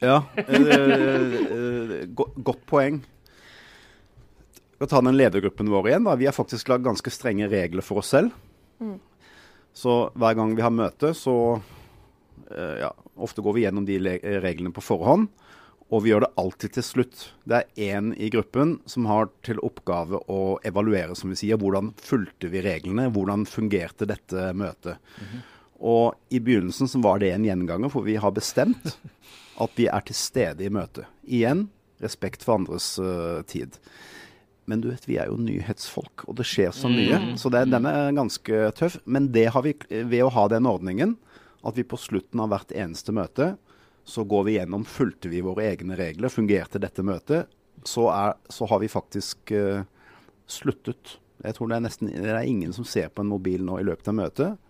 Ja, 0.00 0.16
eh, 0.36 1.36
eh, 1.56 2.06
godt 2.44 2.64
poeng. 2.68 3.02
Vi 4.78 4.86
ta 4.86 5.00
den 5.00 5.16
ledergruppen 5.16 5.70
vår 5.72 5.88
igjen. 5.88 6.04
da. 6.04 6.14
Vi 6.20 6.26
har 6.28 6.32
faktisk 6.36 6.68
lagd 6.68 6.84
ganske 6.84 7.10
strenge 7.10 7.48
regler 7.48 7.82
for 7.84 7.98
oss 8.02 8.10
selv. 8.12 8.30
Så 9.72 9.94
hver 10.16 10.34
gang 10.36 10.54
vi 10.56 10.62
har 10.64 10.70
møte, 10.72 11.14
så 11.16 11.60
eh, 12.50 12.78
ja, 12.82 12.92
Ofte 13.16 13.40
går 13.40 13.54
vi 13.56 13.62
gjennom 13.64 13.86
de 13.88 13.96
reglene 14.44 14.72
på 14.76 14.82
forhånd, 14.84 15.28
og 15.86 16.02
vi 16.02 16.10
gjør 16.10 16.24
det 16.24 16.32
alltid 16.40 16.72
til 16.74 16.84
slutt. 16.84 17.20
Det 17.46 17.60
er 17.60 17.92
én 17.98 18.10
i 18.18 18.30
gruppen 18.32 18.76
som 18.90 19.06
har 19.06 19.28
til 19.46 19.60
oppgave 19.62 20.18
å 20.32 20.56
evaluere, 20.66 21.14
som 21.14 21.30
vi 21.30 21.38
sier. 21.38 21.60
Hvordan 21.62 21.92
fulgte 22.02 22.50
vi 22.50 22.64
reglene? 22.64 23.06
Hvordan 23.14 23.46
fungerte 23.46 24.08
dette 24.10 24.48
møtet? 24.58 24.98
Og 25.78 26.16
i 26.34 26.40
begynnelsen 26.42 26.90
så 26.90 26.98
var 27.04 27.20
det 27.22 27.30
en 27.34 27.46
gjenganger, 27.46 27.92
for 27.92 28.06
vi 28.06 28.16
har 28.18 28.34
bestemt 28.34 28.96
at 29.62 29.78
vi 29.78 29.86
er 29.86 30.02
til 30.08 30.18
stede 30.18 30.66
i 30.66 30.72
møtet. 30.72 31.06
Igjen 31.22 31.68
respekt 32.02 32.42
for 32.44 32.58
andres 32.58 32.96
uh, 32.98 33.42
tid. 33.48 33.78
Men 34.66 34.82
du 34.82 34.90
vet, 34.90 35.06
vi 35.06 35.20
er 35.22 35.30
jo 35.30 35.38
nyhetsfolk, 35.38 36.26
og 36.26 36.40
det 36.40 36.48
skjer 36.50 36.74
så 36.74 36.90
mye. 36.90 37.20
Så 37.38 37.52
det, 37.54 37.68
den 37.70 37.86
er 37.86 38.10
ganske 38.16 38.72
tøff. 38.76 38.98
Men 39.06 39.30
det 39.32 39.46
har 39.54 39.62
vi, 39.62 39.76
ved 39.86 40.24
å 40.26 40.32
ha 40.34 40.48
den 40.50 40.66
ordningen, 40.66 41.14
at 41.66 41.78
vi 41.78 41.86
på 41.86 41.98
slutten 41.98 42.42
av 42.42 42.50
hvert 42.50 42.74
eneste 42.74 43.14
møte, 43.14 43.54
så 44.06 44.24
går 44.24 44.44
vi 44.46 44.56
gjennom 44.56 44.84
fulgte 44.86 45.30
vi 45.32 45.42
våre 45.44 45.66
egne 45.72 45.96
regler, 45.98 46.30
fungerte 46.30 46.80
dette 46.82 47.02
møtet, 47.02 47.50
så, 47.84 48.06
er, 48.14 48.36
så 48.48 48.68
har 48.70 48.80
vi 48.82 48.90
faktisk 48.90 49.52
uh, 49.52 49.82
sluttet. 50.46 51.16
Jeg 51.42 51.56
tror 51.56 51.70
det 51.70 51.76
er 51.76 51.84
nesten 51.84 52.12
det 52.14 52.30
er 52.32 52.46
ingen 52.46 52.72
som 52.74 52.86
ser 52.86 53.10
på 53.12 53.24
en 53.24 53.30
mobil 53.30 53.64
nå 53.66 53.80
i 53.80 53.86
løpet 53.86 54.08
av 54.10 54.16
møtet. 54.16 54.62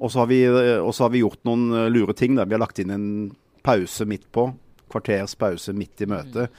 Og 0.00 0.12
så 0.12 0.22
har 0.22 0.32
eh, 0.32 0.80
har 0.80 1.10
vi 1.12 1.20
gjort 1.20 1.42
noen 1.44 1.72
eh, 1.74 1.90
lure 1.90 2.14
ting. 2.16 2.36
Der. 2.36 2.46
Vi 2.46 2.56
har 2.56 2.62
lagt 2.62 2.78
inn 2.80 2.92
en 2.94 3.08
pause 3.66 4.06
midt 4.08 4.30
på. 4.32 4.48
Kvarters 4.92 5.34
pause 5.36 5.74
midt 5.76 6.00
i 6.00 6.08
møtet. 6.08 6.52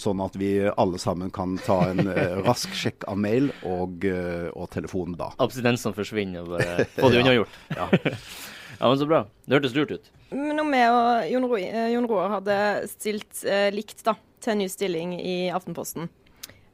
Sånn 0.00 0.22
at 0.24 0.36
vi 0.40 0.54
alle 0.70 1.00
sammen 1.02 1.32
kan 1.34 1.58
ta 1.60 1.82
en 1.90 2.06
eh, 2.08 2.38
rask 2.48 2.72
sjekk 2.76 3.04
av 3.10 3.18
mail 3.20 3.50
og, 3.68 4.06
eh, 4.08 4.48
og 4.54 4.70
telefonen 4.72 5.18
da. 5.20 5.32
Abstinensene 5.42 5.96
forsvinner 5.96 6.46
og 6.46 6.54
bare 6.56 6.86
få 6.96 7.12
det 7.12 7.20
unnagjort. 7.20 7.58
Ja. 7.74 7.90
ja, 8.80 8.84
men 8.86 8.96
så 9.02 9.10
bra. 9.10 9.26
Det 9.44 9.58
hørtes 9.58 9.76
lurt 9.76 9.92
ut. 9.92 10.10
Men 10.32 10.62
om 10.62 10.72
jeg 10.76 10.94
og 10.94 11.34
Jon, 11.34 11.50
Roy, 11.52 11.66
eh, 11.68 11.90
Jon 11.96 12.08
Roar 12.08 12.38
hadde 12.38 12.56
stilt 12.92 13.44
eh, 13.44 13.68
likt 13.74 14.00
da, 14.06 14.16
til 14.40 14.54
en 14.54 14.64
ny 14.64 14.70
stilling 14.72 15.18
i 15.20 15.36
Aftenposten, 15.52 16.08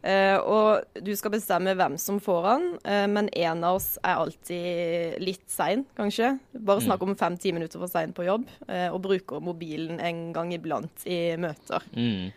Uh, 0.07 0.39
og 0.47 1.03
du 1.03 1.11
skal 1.19 1.33
bestemme 1.35 1.73
hvem 1.75 1.97
som 1.99 2.21
får 2.23 2.45
han, 2.47 2.67
uh, 2.87 3.07
men 3.11 3.27
en 3.35 3.65
av 3.67 3.81
oss 3.81 3.97
er 4.07 4.21
alltid 4.21 5.17
litt 5.25 5.47
sein, 5.51 5.83
kanskje. 5.99 6.37
Bare 6.55 6.85
snakk 6.85 7.03
om 7.03 7.17
fem-ti 7.19 7.51
minutter 7.57 7.83
for 7.83 7.91
sein 7.91 8.15
på 8.15 8.27
jobb, 8.29 8.45
uh, 8.69 8.93
og 8.93 9.01
bruker 9.09 9.43
mobilen 9.43 9.99
en 9.99 10.29
gang 10.37 10.53
iblant 10.55 11.07
i 11.11 11.35
møter. 11.43 11.83
Mm. 11.97 12.31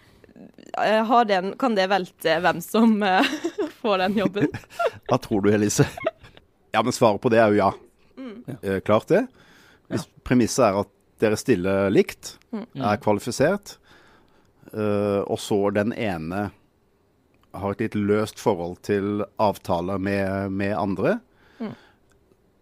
Eh, 0.86 1.03
har 1.05 1.25
den, 1.25 1.53
kan 1.59 1.75
det 1.75 1.88
velte 1.91 2.38
hvem 2.43 2.62
som 2.63 3.03
eh, 3.03 3.33
får 3.81 4.03
den 4.05 4.17
jobben? 4.21 4.48
Hva 5.09 5.19
tror 5.21 5.45
du, 5.45 5.51
Elise? 5.53 5.88
Ja, 6.71 6.83
men 6.83 6.93
svaret 6.95 7.21
på 7.21 7.31
det 7.33 7.41
er 7.41 7.53
jo 7.53 7.62
ja. 7.62 7.74
Eh, 8.62 8.79
klart 8.86 9.09
det. 9.09 9.25
Hvis 9.89 10.05
premisset 10.27 10.67
er 10.67 10.81
at 10.83 10.91
dere 11.19 11.38
stiller 11.39 11.89
likt, 11.91 12.38
er 12.53 13.00
kvalifisert, 13.01 13.77
eh, 14.71 15.21
og 15.25 15.39
så 15.41 15.57
den 15.75 15.91
ene 15.91 16.50
har 17.50 17.74
et 17.74 17.81
litt 17.81 17.98
løst 17.98 18.39
forhold 18.39 18.77
til 18.86 19.24
avtaler 19.41 19.98
med, 19.98 20.53
med 20.53 20.75
andre, 20.77 21.17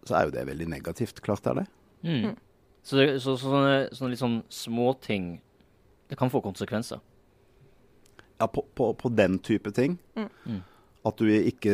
så 0.08 0.16
er 0.16 0.28
jo 0.28 0.34
det 0.34 0.46
veldig 0.48 0.68
negativt. 0.72 1.20
Klart 1.24 1.46
er 1.46 1.60
det. 1.60 1.66
Mm. 2.02 2.32
Så, 2.82 2.96
det, 2.96 3.06
så, 3.20 3.36
så 3.36 3.50
sånne, 3.50 3.76
sånne 3.92 4.14
litt 4.14 4.22
sånn 4.22 4.38
småting 4.54 5.24
Det 6.08 6.16
kan 6.16 6.30
få 6.32 6.40
konsekvenser. 6.40 7.02
Ja, 8.38 8.46
på, 8.46 8.62
på, 8.78 8.92
på 8.94 9.08
den 9.18 9.38
type 9.42 9.70
ting. 9.74 9.96
Mm. 10.14 10.60
At 11.06 11.16
du 11.18 11.26
ikke 11.30 11.72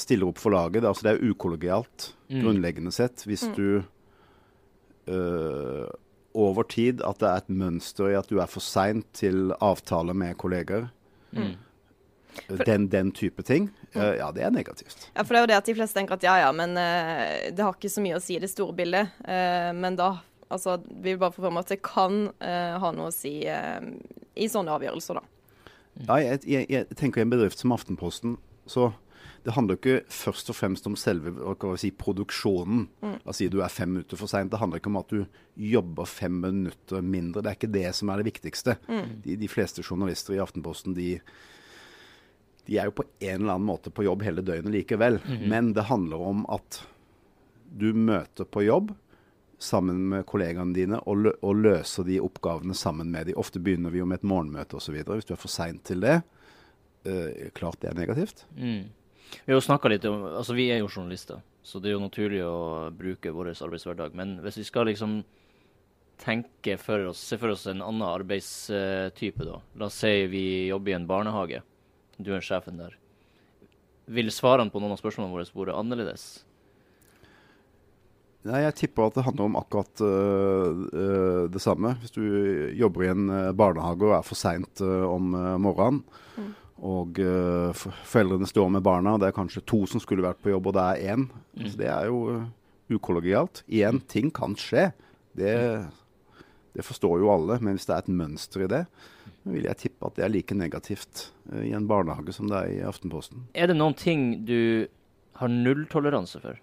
stiller 0.00 0.28
opp 0.30 0.38
for 0.40 0.54
laget. 0.54 0.84
Altså 0.88 1.04
det 1.08 1.16
er 1.16 1.30
ukollegialt, 1.32 2.12
Mm. 2.28 2.42
grunnleggende 2.44 2.90
sett. 2.92 3.22
Hvis 3.24 3.46
du 3.56 3.82
øh, 5.08 5.86
over 6.34 6.62
tid 6.68 7.00
at 7.04 7.18
det 7.22 7.28
er 7.28 7.40
et 7.42 7.48
mønster 7.48 8.10
i 8.12 8.18
at 8.18 8.28
du 8.28 8.38
er 8.42 8.46
for 8.50 8.60
sein 8.60 9.02
til 9.16 9.52
avtaler 9.64 10.12
med 10.16 10.36
kolleger. 10.36 10.90
Mm. 11.32 11.54
Den, 12.66 12.86
den 12.92 13.12
type 13.12 13.42
ting. 13.42 13.70
øh, 13.96 14.14
ja, 14.20 14.28
det 14.34 14.42
er 14.44 14.50
negativt. 14.50 15.08
Ja, 15.16 15.22
for 15.22 15.34
det 15.34 15.38
er 15.40 15.46
jo 15.46 15.46
det 15.50 15.56
at 15.56 15.66
de 15.66 15.74
fleste 15.74 15.98
tenker 15.98 16.14
at 16.14 16.22
ja 16.22 16.36
ja, 16.44 16.52
men 16.52 16.76
uh, 16.76 17.48
det 17.50 17.64
har 17.64 17.72
ikke 17.74 17.90
så 17.90 18.04
mye 18.04 18.20
å 18.20 18.22
si 18.22 18.36
i 18.36 18.42
det 18.44 18.50
store 18.52 18.76
bildet. 18.78 19.10
Uh, 19.24 19.72
men 19.74 19.96
da 19.98 20.12
altså, 20.50 20.76
vi 20.86 21.14
vil 21.14 21.18
bare 21.18 21.32
få 21.34 21.42
fram 21.48 21.58
at 21.60 21.72
det 21.72 21.80
kan 21.84 22.28
eh, 22.40 22.76
ha 22.80 22.92
noe 22.96 23.10
å 23.10 23.12
si 23.12 23.42
eh, 23.44 23.82
i 24.40 24.46
sånne 24.48 24.72
avgjørelser, 24.78 25.18
da. 25.18 25.24
Ja, 26.06 26.20
jeg, 26.22 26.44
jeg, 26.46 26.68
jeg 26.70 26.96
tenker 26.98 27.20
i 27.20 27.26
en 27.26 27.32
bedrift 27.32 27.58
som 27.58 27.74
Aftenposten, 27.74 28.36
så 28.70 28.92
det 29.46 29.54
handler 29.54 29.78
ikke 29.78 30.00
først 30.12 30.50
og 30.52 30.56
fremst 30.58 30.86
om 30.90 30.96
selve 30.98 31.32
si, 31.80 31.90
produksjonen. 31.94 32.86
Oss 33.24 33.38
si 33.40 33.48
du 33.50 33.60
er 33.64 33.72
fem 33.72 33.94
minutter 33.94 34.18
for 34.18 34.30
seint. 34.30 34.50
Det 34.52 34.60
handler 34.60 34.80
ikke 34.80 34.90
om 34.90 34.98
at 35.00 35.12
du 35.14 35.22
jobber 35.56 36.08
fem 36.10 36.34
minutter 36.42 37.04
mindre. 37.04 37.42
Det 37.42 37.50
er 37.50 37.58
ikke 37.58 37.70
det 37.72 37.86
som 37.96 38.10
er 38.12 38.20
det 38.20 38.28
viktigste. 38.28 38.76
De, 39.24 39.38
de 39.40 39.50
fleste 39.50 39.84
journalister 39.86 40.36
i 40.36 40.42
Aftenposten 40.42 40.96
de, 40.98 41.06
de 42.68 42.78
er 42.78 42.90
jo 42.90 42.96
på 42.98 43.06
en 43.06 43.40
eller 43.40 43.54
annen 43.54 43.68
måte 43.70 43.94
på 43.94 44.04
jobb 44.04 44.26
hele 44.26 44.44
døgnet 44.44 44.74
likevel. 44.74 45.20
Men 45.48 45.72
det 45.76 45.86
handler 45.88 46.28
om 46.34 46.44
at 46.52 46.82
du 47.68 47.92
møter 47.94 48.48
på 48.48 48.66
jobb 48.66 48.92
sammen 49.58 50.04
med 50.12 50.26
kollegaene 50.26 50.74
dine 50.74 51.00
og, 51.02 51.24
lø 51.24 51.32
og 51.42 51.62
løser 51.64 52.06
de 52.06 52.20
oppgavene 52.22 52.76
sammen 52.78 53.10
med 53.10 53.28
de. 53.28 53.36
Ofte 53.38 53.60
begynner 53.62 53.92
vi 53.94 54.00
jo 54.02 54.06
med 54.06 54.20
et 54.20 54.28
morgenmøte 54.28 54.78
osv. 54.78 55.00
Hvis 55.02 55.28
du 55.28 55.34
er 55.34 55.40
for 55.40 55.52
sein 55.52 55.80
til 55.86 56.04
det, 56.04 56.20
eh, 57.08 57.50
klart 57.58 57.80
det 57.82 57.90
er 57.90 57.98
negativt. 57.98 58.44
Mm. 58.56 58.86
Vi 59.34 59.52
har 59.52 59.58
jo 59.58 59.64
snakka 59.64 59.90
litt 59.92 60.06
om 60.08 60.22
Altså, 60.30 60.54
vi 60.56 60.70
er 60.72 60.78
jo 60.80 60.88
journalister, 60.88 61.42
så 61.62 61.82
det 61.82 61.90
er 61.90 61.98
jo 61.98 62.06
naturlig 62.06 62.44
å 62.46 62.88
bruke 62.94 63.34
vår 63.34 63.52
arbeidshverdag. 63.56 64.14
Men 64.14 64.38
hvis 64.44 64.62
vi 64.62 64.68
skal 64.70 64.88
liksom 64.88 65.20
tenke 66.18 66.78
for 66.78 67.10
oss, 67.10 67.20
se 67.20 67.38
for 67.38 67.54
oss 67.54 67.66
en 67.66 67.82
annen 67.82 68.06
arbeidstype, 68.06 69.44
da. 69.44 69.60
La 69.78 69.90
oss 69.90 70.00
si 70.02 70.26
vi 70.30 70.68
jobber 70.68 70.94
i 70.94 70.98
en 70.98 71.06
barnehage. 71.10 71.62
Du 72.18 72.32
er 72.34 72.42
sjefen 72.42 72.80
der. 72.80 72.96
Vil 74.08 74.30
svarene 74.32 74.72
på 74.72 74.80
noen 74.80 74.96
av 74.96 75.02
spørsmålene 75.02 75.34
våre 75.34 75.46
vært 75.52 75.76
annerledes? 75.76 76.28
Nei, 78.46 78.60
Jeg 78.62 78.76
tipper 78.78 79.08
at 79.08 79.16
det 79.18 79.24
handler 79.26 79.48
om 79.48 79.56
akkurat 79.58 80.02
uh, 80.04 81.48
det 81.50 81.62
samme. 81.62 81.96
Hvis 82.02 82.14
du 82.14 82.22
jobber 82.78 83.04
i 83.04 83.10
en 83.10 83.26
øh, 83.34 83.50
barnehage 83.56 84.06
og 84.06 84.14
er 84.14 84.26
for 84.26 84.38
seint 84.38 84.82
uh, 84.84 85.08
om 85.10 85.34
morgenen, 85.58 86.04
og 86.78 87.18
uh, 87.18 87.74
foreldrene 88.06 88.46
står 88.46 88.68
med 88.76 88.84
barna, 88.86 89.16
og 89.16 89.22
det 89.22 89.32
er 89.32 89.34
kanskje 89.36 89.64
to 89.66 89.82
som 89.90 90.02
skulle 90.02 90.22
vært 90.22 90.38
på 90.44 90.52
jobb, 90.52 90.70
og 90.70 90.76
det 90.76 90.84
er 90.86 91.16
én. 91.16 91.26
Så 91.58 91.74
det 91.80 91.88
er 91.90 92.06
jo 92.06 92.44
ukollegialt. 92.94 93.64
Igjen, 93.66 93.98
ting 94.06 94.30
kan 94.34 94.54
skje. 94.56 94.92
Det, 95.36 95.56
det 96.78 96.86
forstår 96.86 97.18
jo 97.24 97.32
alle. 97.34 97.58
Men 97.58 97.74
hvis 97.74 97.88
det 97.90 97.96
er 97.96 98.06
et 98.06 98.14
mønster 98.22 98.64
i 98.64 98.70
det, 98.70 98.84
så 99.42 99.56
vil 99.56 99.66
jeg 99.66 99.82
tippe 99.82 100.06
at 100.06 100.14
det 100.14 100.24
er 100.28 100.32
like 100.32 100.54
negativt 100.54 101.26
i 101.58 101.74
en 101.74 101.90
barnehage 101.90 102.36
som 102.36 102.48
det 102.50 102.62
er 102.62 102.72
i 102.78 102.86
Aftenposten. 102.86 103.48
Er 103.58 103.68
det 103.68 103.76
noen 103.76 103.98
ting 103.98 104.30
du 104.46 104.86
har 105.42 105.50
nulltoleranse 105.50 106.40
for? 106.46 106.62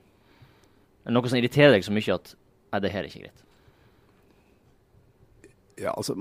Noe 1.06 1.30
som 1.30 1.38
irriterer 1.38 1.76
deg 1.76 1.86
så 1.86 1.94
mye 1.94 2.18
at 2.18 2.34
Nei, 2.74 2.82
det 2.84 2.92
her 2.92 3.06
er 3.06 3.08
ikke 3.08 3.28
greit. 3.28 3.44
Ja, 5.80 5.94
altså 5.94 6.16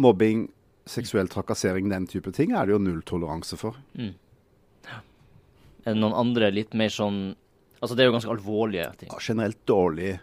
Mobbing, 0.00 0.48
seksuell 0.90 1.30
trakassering, 1.32 1.88
den 1.88 2.08
type 2.10 2.32
ting 2.34 2.52
er 2.52 2.66
det 2.66 2.74
jo 2.74 2.80
nulltoleranse 2.82 3.56
for. 3.56 3.78
Mm. 3.96 4.10
Er 5.84 5.94
det 5.94 6.00
noen 6.00 6.16
andre 6.18 6.50
litt 6.52 6.76
mer 6.76 6.92
sånn 6.92 7.22
Altså, 7.84 7.96
det 7.98 8.04
er 8.04 8.06
jo 8.08 8.14
ganske 8.14 8.32
alvorlige 8.32 8.84
ting. 8.96 9.10
ja, 9.12 9.18
generelt 9.20 9.58
dårlig, 9.68 10.14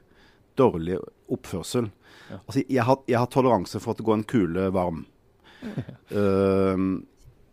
dårlig 0.58 0.96
oppførsel. 1.30 1.92
Altså, 2.40 2.64
jeg, 2.64 2.82
har, 2.88 2.98
jeg 3.06 3.20
har 3.22 3.28
toleranse 3.30 3.78
for 3.84 3.94
at 3.94 4.00
det 4.00 4.06
går 4.08 4.18
en 4.18 4.24
kule 4.32 4.64
varm. 4.74 5.04
uh, 6.18 6.86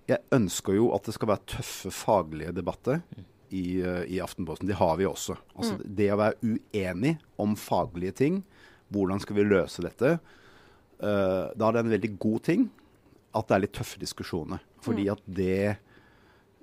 jeg 0.09 0.25
ønsker 0.33 0.79
jo 0.79 0.89
at 0.97 1.05
det 1.05 1.13
skal 1.19 1.29
være 1.35 1.45
tøffe 1.53 1.93
faglige 1.93 2.55
debatter. 2.57 3.03
I, 3.51 3.81
eh, 3.81 4.03
i 4.03 4.21
Aftenposten. 4.21 4.69
Det 4.69 4.75
har 4.75 4.97
vi 4.97 5.07
også. 5.07 5.37
Altså, 5.55 5.79
Det 5.85 6.11
å 6.13 6.19
være 6.21 6.37
uenig 6.43 7.19
om 7.37 7.57
faglige 7.57 8.15
ting, 8.23 8.43
hvordan 8.93 9.21
skal 9.21 9.37
vi 9.37 9.45
løse 9.49 9.85
dette, 9.85 10.19
uh, 11.03 11.45
da 11.55 11.69
er 11.69 11.77
det 11.77 11.83
en 11.85 11.93
veldig 11.93 12.13
god 12.19 12.43
ting 12.49 12.71
at 13.37 13.49
det 13.49 13.55
er 13.55 13.63
litt 13.67 13.77
tøffe 13.77 14.01
diskusjoner. 14.01 14.63
Fordi 14.83 15.09
at 15.13 15.21
det 15.27 15.77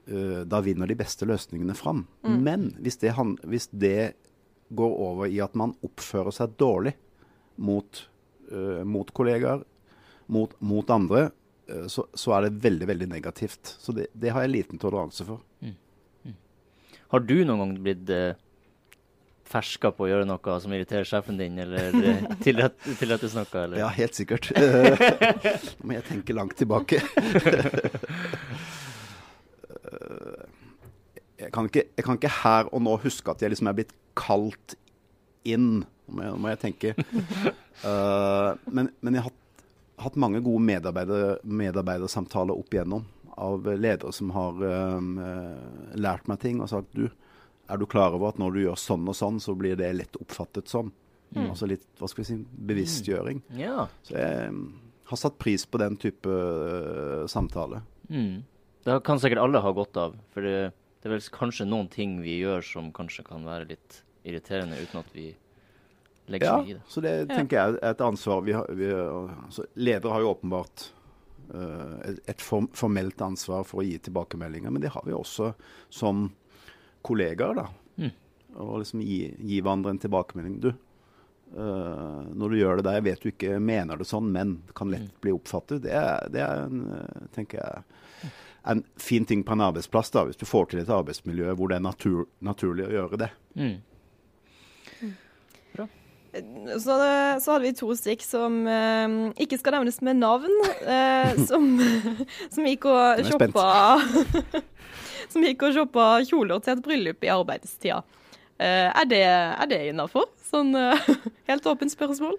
uh, 0.10 0.42
Da 0.46 0.62
vinner 0.66 0.90
de 0.90 0.98
beste 0.98 1.26
løsningene 1.26 1.76
fram. 1.78 2.06
Men 2.24 2.72
hvis 2.82 2.98
det, 3.02 3.14
han, 3.18 3.38
hvis 3.44 3.70
det 3.72 4.16
går 4.76 5.00
over 5.06 5.30
i 5.30 5.40
at 5.44 5.56
man 5.56 5.76
oppfører 5.86 6.34
seg 6.34 6.58
dårlig 6.58 6.96
mot, 7.58 8.04
uh, 8.52 8.84
mot 8.84 9.10
kollegaer, 9.14 9.64
mot, 10.28 10.54
mot 10.60 10.90
andre, 10.90 11.30
så, 11.90 12.04
så 12.14 12.34
er 12.36 12.46
det 12.46 12.62
veldig, 12.62 12.86
veldig 12.86 13.06
negativt. 13.10 13.72
Så 13.82 13.94
det, 13.98 14.12
det 14.14 14.30
har 14.34 14.44
jeg 14.46 14.52
liten 14.54 14.82
toleranse 14.82 15.26
for. 15.26 15.42
Har 17.14 17.24
du 17.24 17.38
noen 17.46 17.62
gang 17.62 17.74
blitt 17.86 18.10
eh, 18.14 18.38
ferska 19.46 19.92
på 19.94 20.06
å 20.06 20.10
gjøre 20.10 20.28
noe 20.28 20.58
som 20.62 20.74
irriterer 20.74 21.08
sjefen 21.08 21.38
din, 21.40 21.58
eller 21.62 21.94
eh, 22.00 22.26
tilrettes 22.46 23.36
noe? 23.38 23.46
Eller? 23.62 23.78
Ja, 23.84 23.90
helt 23.94 24.18
sikkert. 24.18 24.50
Nå 24.56 25.86
må 25.86 25.98
jeg 25.98 26.08
tenke 26.10 26.36
langt 26.36 26.58
tilbake. 26.60 27.02
jeg, 31.38 31.52
kan 31.54 31.70
ikke, 31.70 31.86
jeg 31.94 32.08
kan 32.08 32.20
ikke 32.20 32.36
her 32.42 32.74
og 32.74 32.86
nå 32.86 32.98
huske 33.06 33.36
at 33.36 33.46
jeg 33.46 33.54
liksom 33.54 33.70
er 33.72 33.80
blitt 33.82 33.96
kalt 34.18 34.78
inn. 35.46 35.84
Nå 35.86 36.18
må 36.18 36.26
jeg, 36.26 36.38
må 36.42 36.54
jeg 36.54 36.64
tenke. 36.66 36.96
Uh, 37.86 38.54
men, 38.76 38.90
men 39.02 39.18
jeg 39.18 39.28
har 39.28 39.30
hatt, 39.30 39.68
hatt 40.10 40.18
mange 40.20 40.42
gode 40.44 40.64
medarbeider, 40.66 41.38
medarbeidersamtaler 41.46 42.58
opp 42.58 42.74
igjennom 42.74 43.06
av 43.42 43.68
ledere 43.68 44.14
som 44.16 44.32
har 44.36 44.62
eh, 44.66 45.08
lært 46.00 46.30
meg 46.32 46.42
ting 46.44 46.62
og 46.64 46.72
sagt 46.72 46.94
du, 46.96 47.08
er 47.68 47.82
du 47.82 47.88
klar 47.90 48.16
over 48.16 48.32
at 48.32 48.40
når 48.42 48.56
du 48.56 48.62
gjør 48.64 48.80
sånn 48.80 49.08
og 49.10 49.18
sånn, 49.18 49.42
så 49.42 49.56
blir 49.58 49.78
det 49.80 49.92
lett 49.98 50.20
oppfattet 50.22 50.72
sånn? 50.72 50.94
Altså 51.36 51.68
litt 51.68 51.86
hva 52.00 52.08
skal 52.08 52.24
vi 52.24 52.28
si, 52.30 52.36
bevisstgjøring. 52.70 53.42
Ja. 53.60 53.88
Så 54.06 54.16
jeg 54.16 54.52
mm, 54.54 54.66
har 55.10 55.20
satt 55.20 55.38
pris 55.42 55.66
på 55.68 55.82
den 55.82 55.98
type 56.00 56.32
uh, 56.32 57.26
samtale. 57.28 57.82
Mm. 58.08 58.46
Det 58.86 59.00
kan 59.08 59.20
sikkert 59.20 59.44
alle 59.44 59.62
ha 59.64 59.72
godt 59.76 60.00
av. 60.00 60.16
For 60.34 60.46
det, 60.46 60.72
det 61.02 61.10
er 61.10 61.16
vel 61.16 61.26
kanskje 61.36 61.68
noen 61.68 61.90
ting 61.92 62.20
vi 62.24 62.38
gjør 62.40 62.64
som 62.66 62.92
kanskje 62.96 63.26
kan 63.28 63.44
være 63.48 63.72
litt 63.74 64.02
irriterende, 64.26 64.80
uten 64.82 65.02
at 65.02 65.12
vi 65.14 65.32
legger 66.32 66.48
Ja, 66.48 66.54
så 66.54 66.64
mye 66.64 66.72
i 66.72 66.78
det. 66.78 66.84
så 66.90 67.04
det 67.06 67.16
tenker 67.30 67.60
jeg 67.60 67.76
er 67.76 67.92
et 67.92 68.06
ansvar. 68.06 68.46
Vi 68.46 68.56
har, 68.56 68.70
vi, 68.74 68.92
altså, 68.94 69.68
ledere 69.76 70.16
har 70.16 70.24
jo 70.24 70.32
åpenbart 70.32 70.88
et, 71.54 72.20
et 72.32 72.42
formelt 72.42 73.22
ansvar 73.22 73.66
for 73.68 73.82
å 73.82 73.86
gi 73.86 74.00
tilbakemeldinger, 74.08 74.74
men 74.74 74.84
det 74.84 74.94
har 74.96 75.06
vi 75.06 75.14
også 75.16 75.52
som 75.94 76.28
kollegaer. 77.06 77.62
da. 77.62 77.68
Mm. 78.02 78.12
Og 78.64 78.80
liksom 78.82 79.04
gi, 79.06 79.20
gi 79.38 79.62
hverandre 79.62 79.94
en 79.96 80.02
tilbakemelding. 80.06 80.60
Du, 80.64 80.72
Uh, 81.56 82.26
når 82.34 82.50
du 82.50 82.58
gjør 82.58 82.80
det 82.80 82.84
der, 82.88 82.96
jeg 82.98 83.04
vet 83.06 83.22
du 83.22 83.28
ikke 83.30 83.60
mener 83.64 84.00
det 84.02 84.08
sånn, 84.10 84.26
men 84.34 84.58
det 84.66 84.74
kan 84.76 84.90
lett 84.92 85.14
bli 85.24 85.32
oppfattet. 85.32 85.84
Det 85.86 85.94
er, 85.96 86.26
det 86.34 86.42
er 86.44 86.64
en, 86.66 86.82
øh, 86.92 87.28
tenker 87.36 87.62
jeg, 87.62 88.32
en 88.74 88.82
fin 89.00 89.28
ting 89.30 89.44
på 89.46 89.54
en 89.54 89.64
arbeidsplass, 89.68 90.10
da, 90.12 90.26
hvis 90.28 90.42
du 90.42 90.44
får 90.50 90.72
til 90.72 90.82
et 90.82 90.92
arbeidsmiljø 90.92 91.54
hvor 91.56 91.72
det 91.72 91.78
er 91.78 91.86
natur, 91.86 92.26
naturlig 92.44 92.88
å 92.88 92.96
gjøre 92.96 93.20
det. 93.22 93.30
Mm. 93.62 93.78
Så, 96.36 96.96
så 97.40 97.54
hadde 97.54 97.64
vi 97.64 97.72
to 97.78 97.94
stykk 97.96 98.24
som 98.26 98.58
eh, 98.68 99.14
ikke 99.46 99.60
skal 99.62 99.78
nevnes 99.78 100.02
med 100.04 100.20
navn, 100.20 100.52
eh, 100.84 101.38
som, 101.50 101.70
som 102.52 102.68
gikk 102.68 102.90
og 102.92 103.24
shoppa 103.30 103.70
Som 105.32 105.46
gikk 105.46 105.64
og 105.66 105.74
shoppa 105.78 106.10
kjoler 106.28 106.60
til 106.64 106.76
et 106.76 106.84
bryllup 106.86 107.24
i 107.26 107.32
arbeidstida. 107.34 108.04
Eh, 108.60 108.90
er 108.92 109.08
det, 109.10 109.24
er 109.26 109.72
det 109.72 109.80
innafor? 109.90 110.30
Sånn 110.48 110.76
eh, 110.80 111.08
helt 111.50 111.66
åpent 111.72 111.92
spørsmål. 111.92 112.38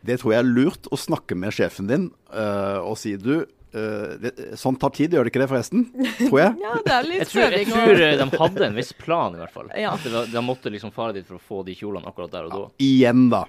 Det 0.00 0.16
tror 0.20 0.34
jeg 0.34 0.42
er 0.42 0.48
lurt 0.48 0.88
å 0.90 0.98
snakke 0.98 1.36
med 1.38 1.54
sjefen 1.54 1.88
din 1.90 2.10
øh, 2.32 2.78
og 2.88 2.96
si 2.98 3.14
du, 3.20 3.44
øh, 3.74 4.14
det, 4.22 4.32
sånn 4.60 4.78
tar 4.80 4.92
tid, 4.96 5.14
gjør 5.14 5.26
det 5.26 5.32
ikke 5.32 5.42
det 5.42 5.50
forresten? 5.50 5.84
Tror 6.20 6.40
jeg. 6.40 6.56
Ja, 6.64 6.72
det 6.86 6.94
er 6.94 7.06
litt 7.06 7.22
Jeg 7.22 7.28
tror, 7.30 7.56
jeg 7.56 7.68
tror 7.70 8.02
eh, 8.06 8.16
de 8.20 8.40
hadde 8.42 8.66
en 8.66 8.78
viss 8.78 8.92
plan, 8.98 9.36
i 9.36 9.42
hvert 9.42 9.54
fall. 9.54 9.70
Ja. 9.78 9.94
At 9.96 10.06
det 10.06 10.24
de 10.32 10.42
måtte 10.44 10.72
liksom 10.72 10.94
fare 10.94 11.16
dit 11.16 11.28
for 11.28 11.38
å 11.38 11.44
få 11.44 11.62
de 11.66 11.76
kjolene 11.78 12.10
akkurat 12.10 12.34
der 12.34 12.48
og 12.48 12.56
da. 12.56 12.64
Igjen, 12.84 13.28
da. 13.32 13.44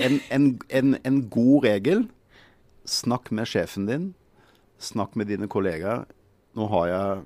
En, 0.00 0.18
en, 0.32 0.48
en, 0.72 0.96
en 1.04 1.20
god 1.32 1.68
regel. 1.68 2.06
Snakk 2.88 3.30
med 3.34 3.50
sjefen 3.50 3.86
din. 3.90 4.10
Snakk 4.82 5.14
med 5.18 5.30
dine 5.30 5.48
kollegaer. 5.50 6.06
Nå 6.58 6.66
har 6.68 6.88
jeg 6.90 7.20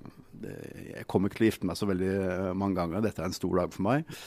Jeg 0.99 1.07
kommer 1.11 1.31
ikke 1.31 1.41
til 1.41 1.47
å 1.47 1.49
gifte 1.49 1.67
meg 1.71 1.79
så 1.79 1.89
veldig 1.89 2.11
øh, 2.13 2.51
mange 2.59 2.77
ganger. 2.79 3.05
Dette 3.07 3.23
er 3.23 3.31
en 3.31 3.37
stor 3.37 3.63
dag 3.63 3.73
for 3.73 3.87
meg. 3.87 4.19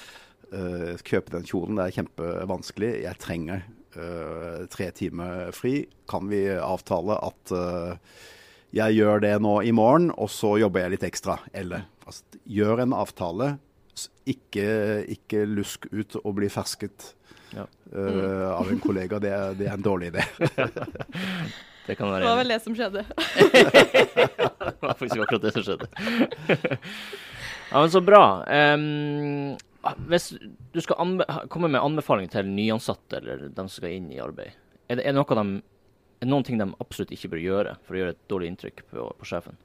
Uh, 0.49 0.97
kjøpe 1.05 1.29
den 1.35 1.43
kjolen, 1.45 1.77
det 1.77 1.83
er 1.83 1.93
kjempevanskelig. 1.99 2.87
Jeg 3.03 3.21
trenger 3.21 3.67
tre 4.71 4.89
timer 4.95 5.49
fri. 5.55 5.83
Kan 6.09 6.29
vi 6.31 6.43
avtale 6.57 7.17
at 7.29 7.53
øh, 7.55 7.95
jeg 8.75 8.99
gjør 8.99 9.23
det 9.23 9.33
nå 9.41 9.55
i 9.65 9.71
morgen, 9.73 10.11
og 10.13 10.29
så 10.29 10.55
jobber 10.61 10.85
jeg 10.85 10.95
litt 10.97 11.07
ekstra? 11.07 11.39
Eller 11.53 11.87
altså, 12.05 12.23
gjør 12.45 12.83
en 12.85 12.93
avtale. 12.97 13.53
Ikke, 14.29 14.67
ikke 15.09 15.41
lusk 15.49 15.89
ut 15.91 16.19
og 16.23 16.35
bli 16.37 16.51
fersket 16.53 17.13
Ja. 17.49 17.63
uh, 17.95 18.51
av 18.59 18.69
en 18.69 18.79
kollega. 18.79 19.17
Det 19.19 19.31
er, 19.33 19.55
det 19.57 19.65
er 19.67 19.73
en 19.73 19.83
dårlig 19.83 20.11
idé. 20.13 20.25
Det 21.89 21.95
kan 21.97 22.11
Det 22.13 22.21
var 22.21 22.37
vel 22.37 22.51
det 22.53 22.59
som 22.61 22.75
skjedde. 22.77 23.01
Det 23.09 24.75
var 24.83 24.93
faktisk 24.93 25.23
akkurat 25.23 25.41
det 25.41 25.53
som 25.55 25.63
skjedde. 25.65 25.87
ja, 27.71 27.79
men 27.79 27.89
så 27.89 28.01
bra. 28.05 28.21
Em, 28.45 29.55
hvis 30.11 30.33
du 30.73 30.79
skal 30.83 30.95
komme 31.49 31.69
med 31.71 31.79
anbefaling 31.81 32.27
til 32.31 32.49
nyansatte 32.49 33.21
eller 33.21 33.47
de 33.47 33.63
som 33.63 33.71
skal 33.77 33.95
inn 33.95 34.09
i 34.11 34.19
arbeid, 34.23 34.51
er 34.89 34.99
det, 34.99 35.05
er 35.05 35.13
det 35.13 35.19
noe 35.19 35.37
de, 35.39 35.61
er 36.19 36.25
det 36.25 36.31
noen 36.33 36.45
ting 36.47 36.59
de 36.59 36.67
absolutt 36.83 37.13
ikke 37.15 37.31
bør 37.31 37.45
gjøre 37.45 37.75
for 37.85 37.95
å 37.95 38.01
gjøre 38.01 38.15
et 38.15 38.23
dårlig 38.31 38.51
inntrykk 38.51 38.83
på, 38.91 39.07
på 39.19 39.29
sjefen? 39.29 39.59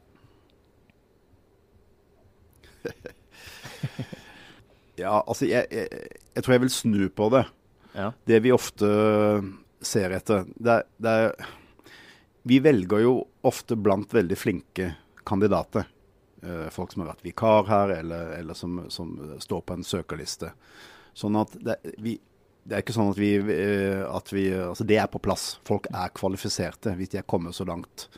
Ja, 4.95 5.19
altså, 5.27 5.47
jeg, 5.49 5.67
jeg, 5.75 6.09
jeg 6.35 6.45
tror 6.45 6.55
jeg 6.55 6.63
vil 6.65 6.73
snu 6.73 7.01
på 7.11 7.29
det. 7.35 7.45
Ja. 7.95 8.11
Det 8.27 8.41
vi 8.45 8.53
ofte 8.55 8.91
ser 9.85 10.15
etter 10.17 10.47
det 10.55 10.79
er, 10.81 10.87
det 11.03 11.15
er, 11.25 11.49
Vi 12.47 12.61
velger 12.63 13.03
jo 13.05 13.15
ofte 13.47 13.77
blant 13.81 14.15
veldig 14.15 14.39
flinke 14.39 14.93
kandidater. 15.27 15.89
Eh, 16.45 16.69
folk 16.75 16.93
som 16.93 17.05
har 17.05 17.15
vært 17.15 17.25
vikar 17.25 17.69
her, 17.71 17.95
eller, 18.01 18.35
eller 18.39 18.59
som, 18.59 18.83
som 18.93 19.15
står 19.41 19.65
på 19.65 19.79
en 19.79 19.87
søkerliste. 19.87 20.53
Sånn 21.17 21.39
at 21.41 21.55
det, 21.57 21.79
vi, 22.03 22.19
det 22.65 22.77
er 22.77 22.85
ikke 22.85 22.97
sånn 22.97 23.13
at 23.13 23.21
vi, 23.21 23.33
eh, 23.39 24.03
at 24.05 24.33
vi 24.35 24.49
Altså, 24.57 24.87
det 24.89 24.99
er 25.01 25.09
på 25.13 25.23
plass. 25.25 25.55
Folk 25.69 25.89
er 25.93 26.13
kvalifiserte 26.17 26.95
hvis 26.99 27.15
de 27.15 27.21
er 27.23 27.29
kommet 27.29 27.57
så 27.57 27.67
langt 27.69 28.09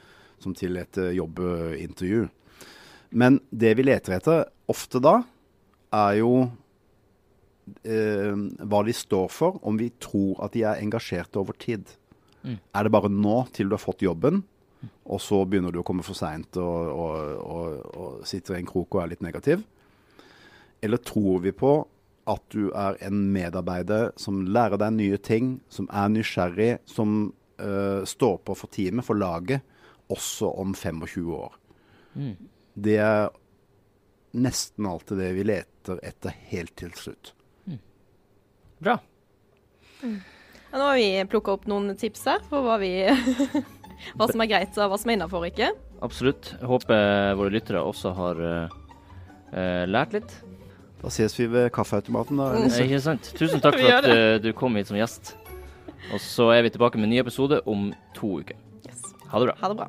som 0.42 0.54
til 0.56 0.78
et 0.80 0.98
eh, 1.00 1.14
jobbintervju. 1.16 2.26
Men 3.16 3.40
det 3.50 3.76
vi 3.78 3.86
leter 3.86 4.18
etter 4.18 4.46
ofte 4.70 5.00
da, 5.02 5.20
er 5.94 6.18
jo 6.20 6.32
eh, 7.86 8.34
hva 8.34 8.82
de 8.86 8.94
står 8.96 9.30
for, 9.32 9.60
om 9.66 9.78
vi 9.78 9.92
tror 10.02 10.42
at 10.44 10.56
de 10.56 10.66
er 10.66 10.82
engasjerte 10.82 11.40
over 11.40 11.56
tid. 11.62 11.86
Mm. 12.42 12.58
Er 12.58 12.86
det 12.86 12.94
bare 12.94 13.10
nå 13.12 13.44
til 13.54 13.70
du 13.70 13.76
har 13.78 13.82
fått 13.82 14.04
jobben, 14.06 14.42
og 15.06 15.20
så 15.22 15.40
begynner 15.48 15.72
du 15.72 15.80
å 15.80 15.86
komme 15.86 16.04
for 16.06 16.18
seint 16.18 16.58
og, 16.60 16.90
og, 16.92 17.16
og, 17.42 17.76
og 17.96 18.26
sitter 18.28 18.56
i 18.56 18.60
en 18.62 18.68
krok 18.68 18.96
og 18.96 19.02
er 19.02 19.12
litt 19.14 19.24
negativ? 19.24 19.62
Eller 20.84 21.00
tror 21.02 21.40
vi 21.44 21.54
på 21.56 21.78
at 22.26 22.42
du 22.50 22.68
er 22.74 22.98
en 23.06 23.20
medarbeider 23.34 24.10
som 24.18 24.42
lærer 24.50 24.80
deg 24.82 24.96
nye 24.96 25.18
ting, 25.22 25.56
som 25.70 25.86
er 25.94 26.10
nysgjerrig, 26.10 26.70
som 26.90 27.30
uh, 27.62 28.02
står 28.02 28.40
på 28.42 28.56
for 28.58 28.72
teamet, 28.74 29.06
for 29.06 29.18
laget, 29.18 29.62
også 30.10 30.50
om 30.58 30.74
25 30.74 31.30
år? 31.38 31.54
Mm. 32.18 32.34
Det 32.74 32.98
er 32.98 33.28
nesten 34.36 34.88
alltid 34.90 35.22
det 35.22 35.30
vi 35.38 35.46
leter 35.46 36.02
etter 36.04 36.34
helt 36.50 36.74
til 36.76 36.90
slutt. 36.98 37.32
Bra. 38.82 38.98
Ja, 40.02 40.76
nå 40.76 40.88
har 40.90 40.98
vi 40.98 41.24
plukka 41.30 41.54
opp 41.54 41.64
noen 41.70 41.94
tips 41.96 42.26
her 42.28 42.42
for 42.50 42.66
hva, 42.66 42.76
vi, 42.82 42.90
hva 44.16 44.28
som 44.30 44.42
er 44.44 44.50
greit 44.50 44.76
og 44.78 44.92
hva 44.92 44.98
som 45.00 45.12
er 45.12 45.18
innafor 45.18 45.44
og 45.44 45.50
ikke. 45.50 45.70
Absolutt. 46.04 46.52
Jeg 46.56 46.68
håper 46.70 47.36
våre 47.38 47.54
lyttere 47.54 47.82
også 47.82 48.12
har 48.16 48.42
eh, 48.50 48.76
eh, 49.52 49.84
lært 49.88 50.16
litt. 50.16 50.36
Da 51.02 51.12
ses 51.12 51.36
vi 51.36 51.48
ved 51.52 51.68
kaffeautomaten, 51.76 52.40
da. 52.40 52.52
Mm. 52.56 52.70
Ikke 52.86 53.02
sant? 53.04 53.32
Tusen 53.36 53.62
takk 53.64 53.78
for 53.80 53.98
at 53.98 54.08
uh, 54.08 54.36
du 54.42 54.50
kom 54.56 54.76
hit 54.80 54.90
som 54.90 54.98
gjest. 54.98 55.34
Og 56.14 56.22
så 56.22 56.50
er 56.54 56.64
vi 56.66 56.72
tilbake 56.74 57.00
med 57.00 57.10
en 57.10 57.16
ny 57.16 57.22
episode 57.24 57.60
om 57.68 57.90
to 58.16 58.38
uker. 58.40 58.58
Ha 59.30 59.42
det 59.42 59.50
bra. 59.50 59.56
Ha 59.60 59.72
det 59.72 59.80
bra. 59.82 59.88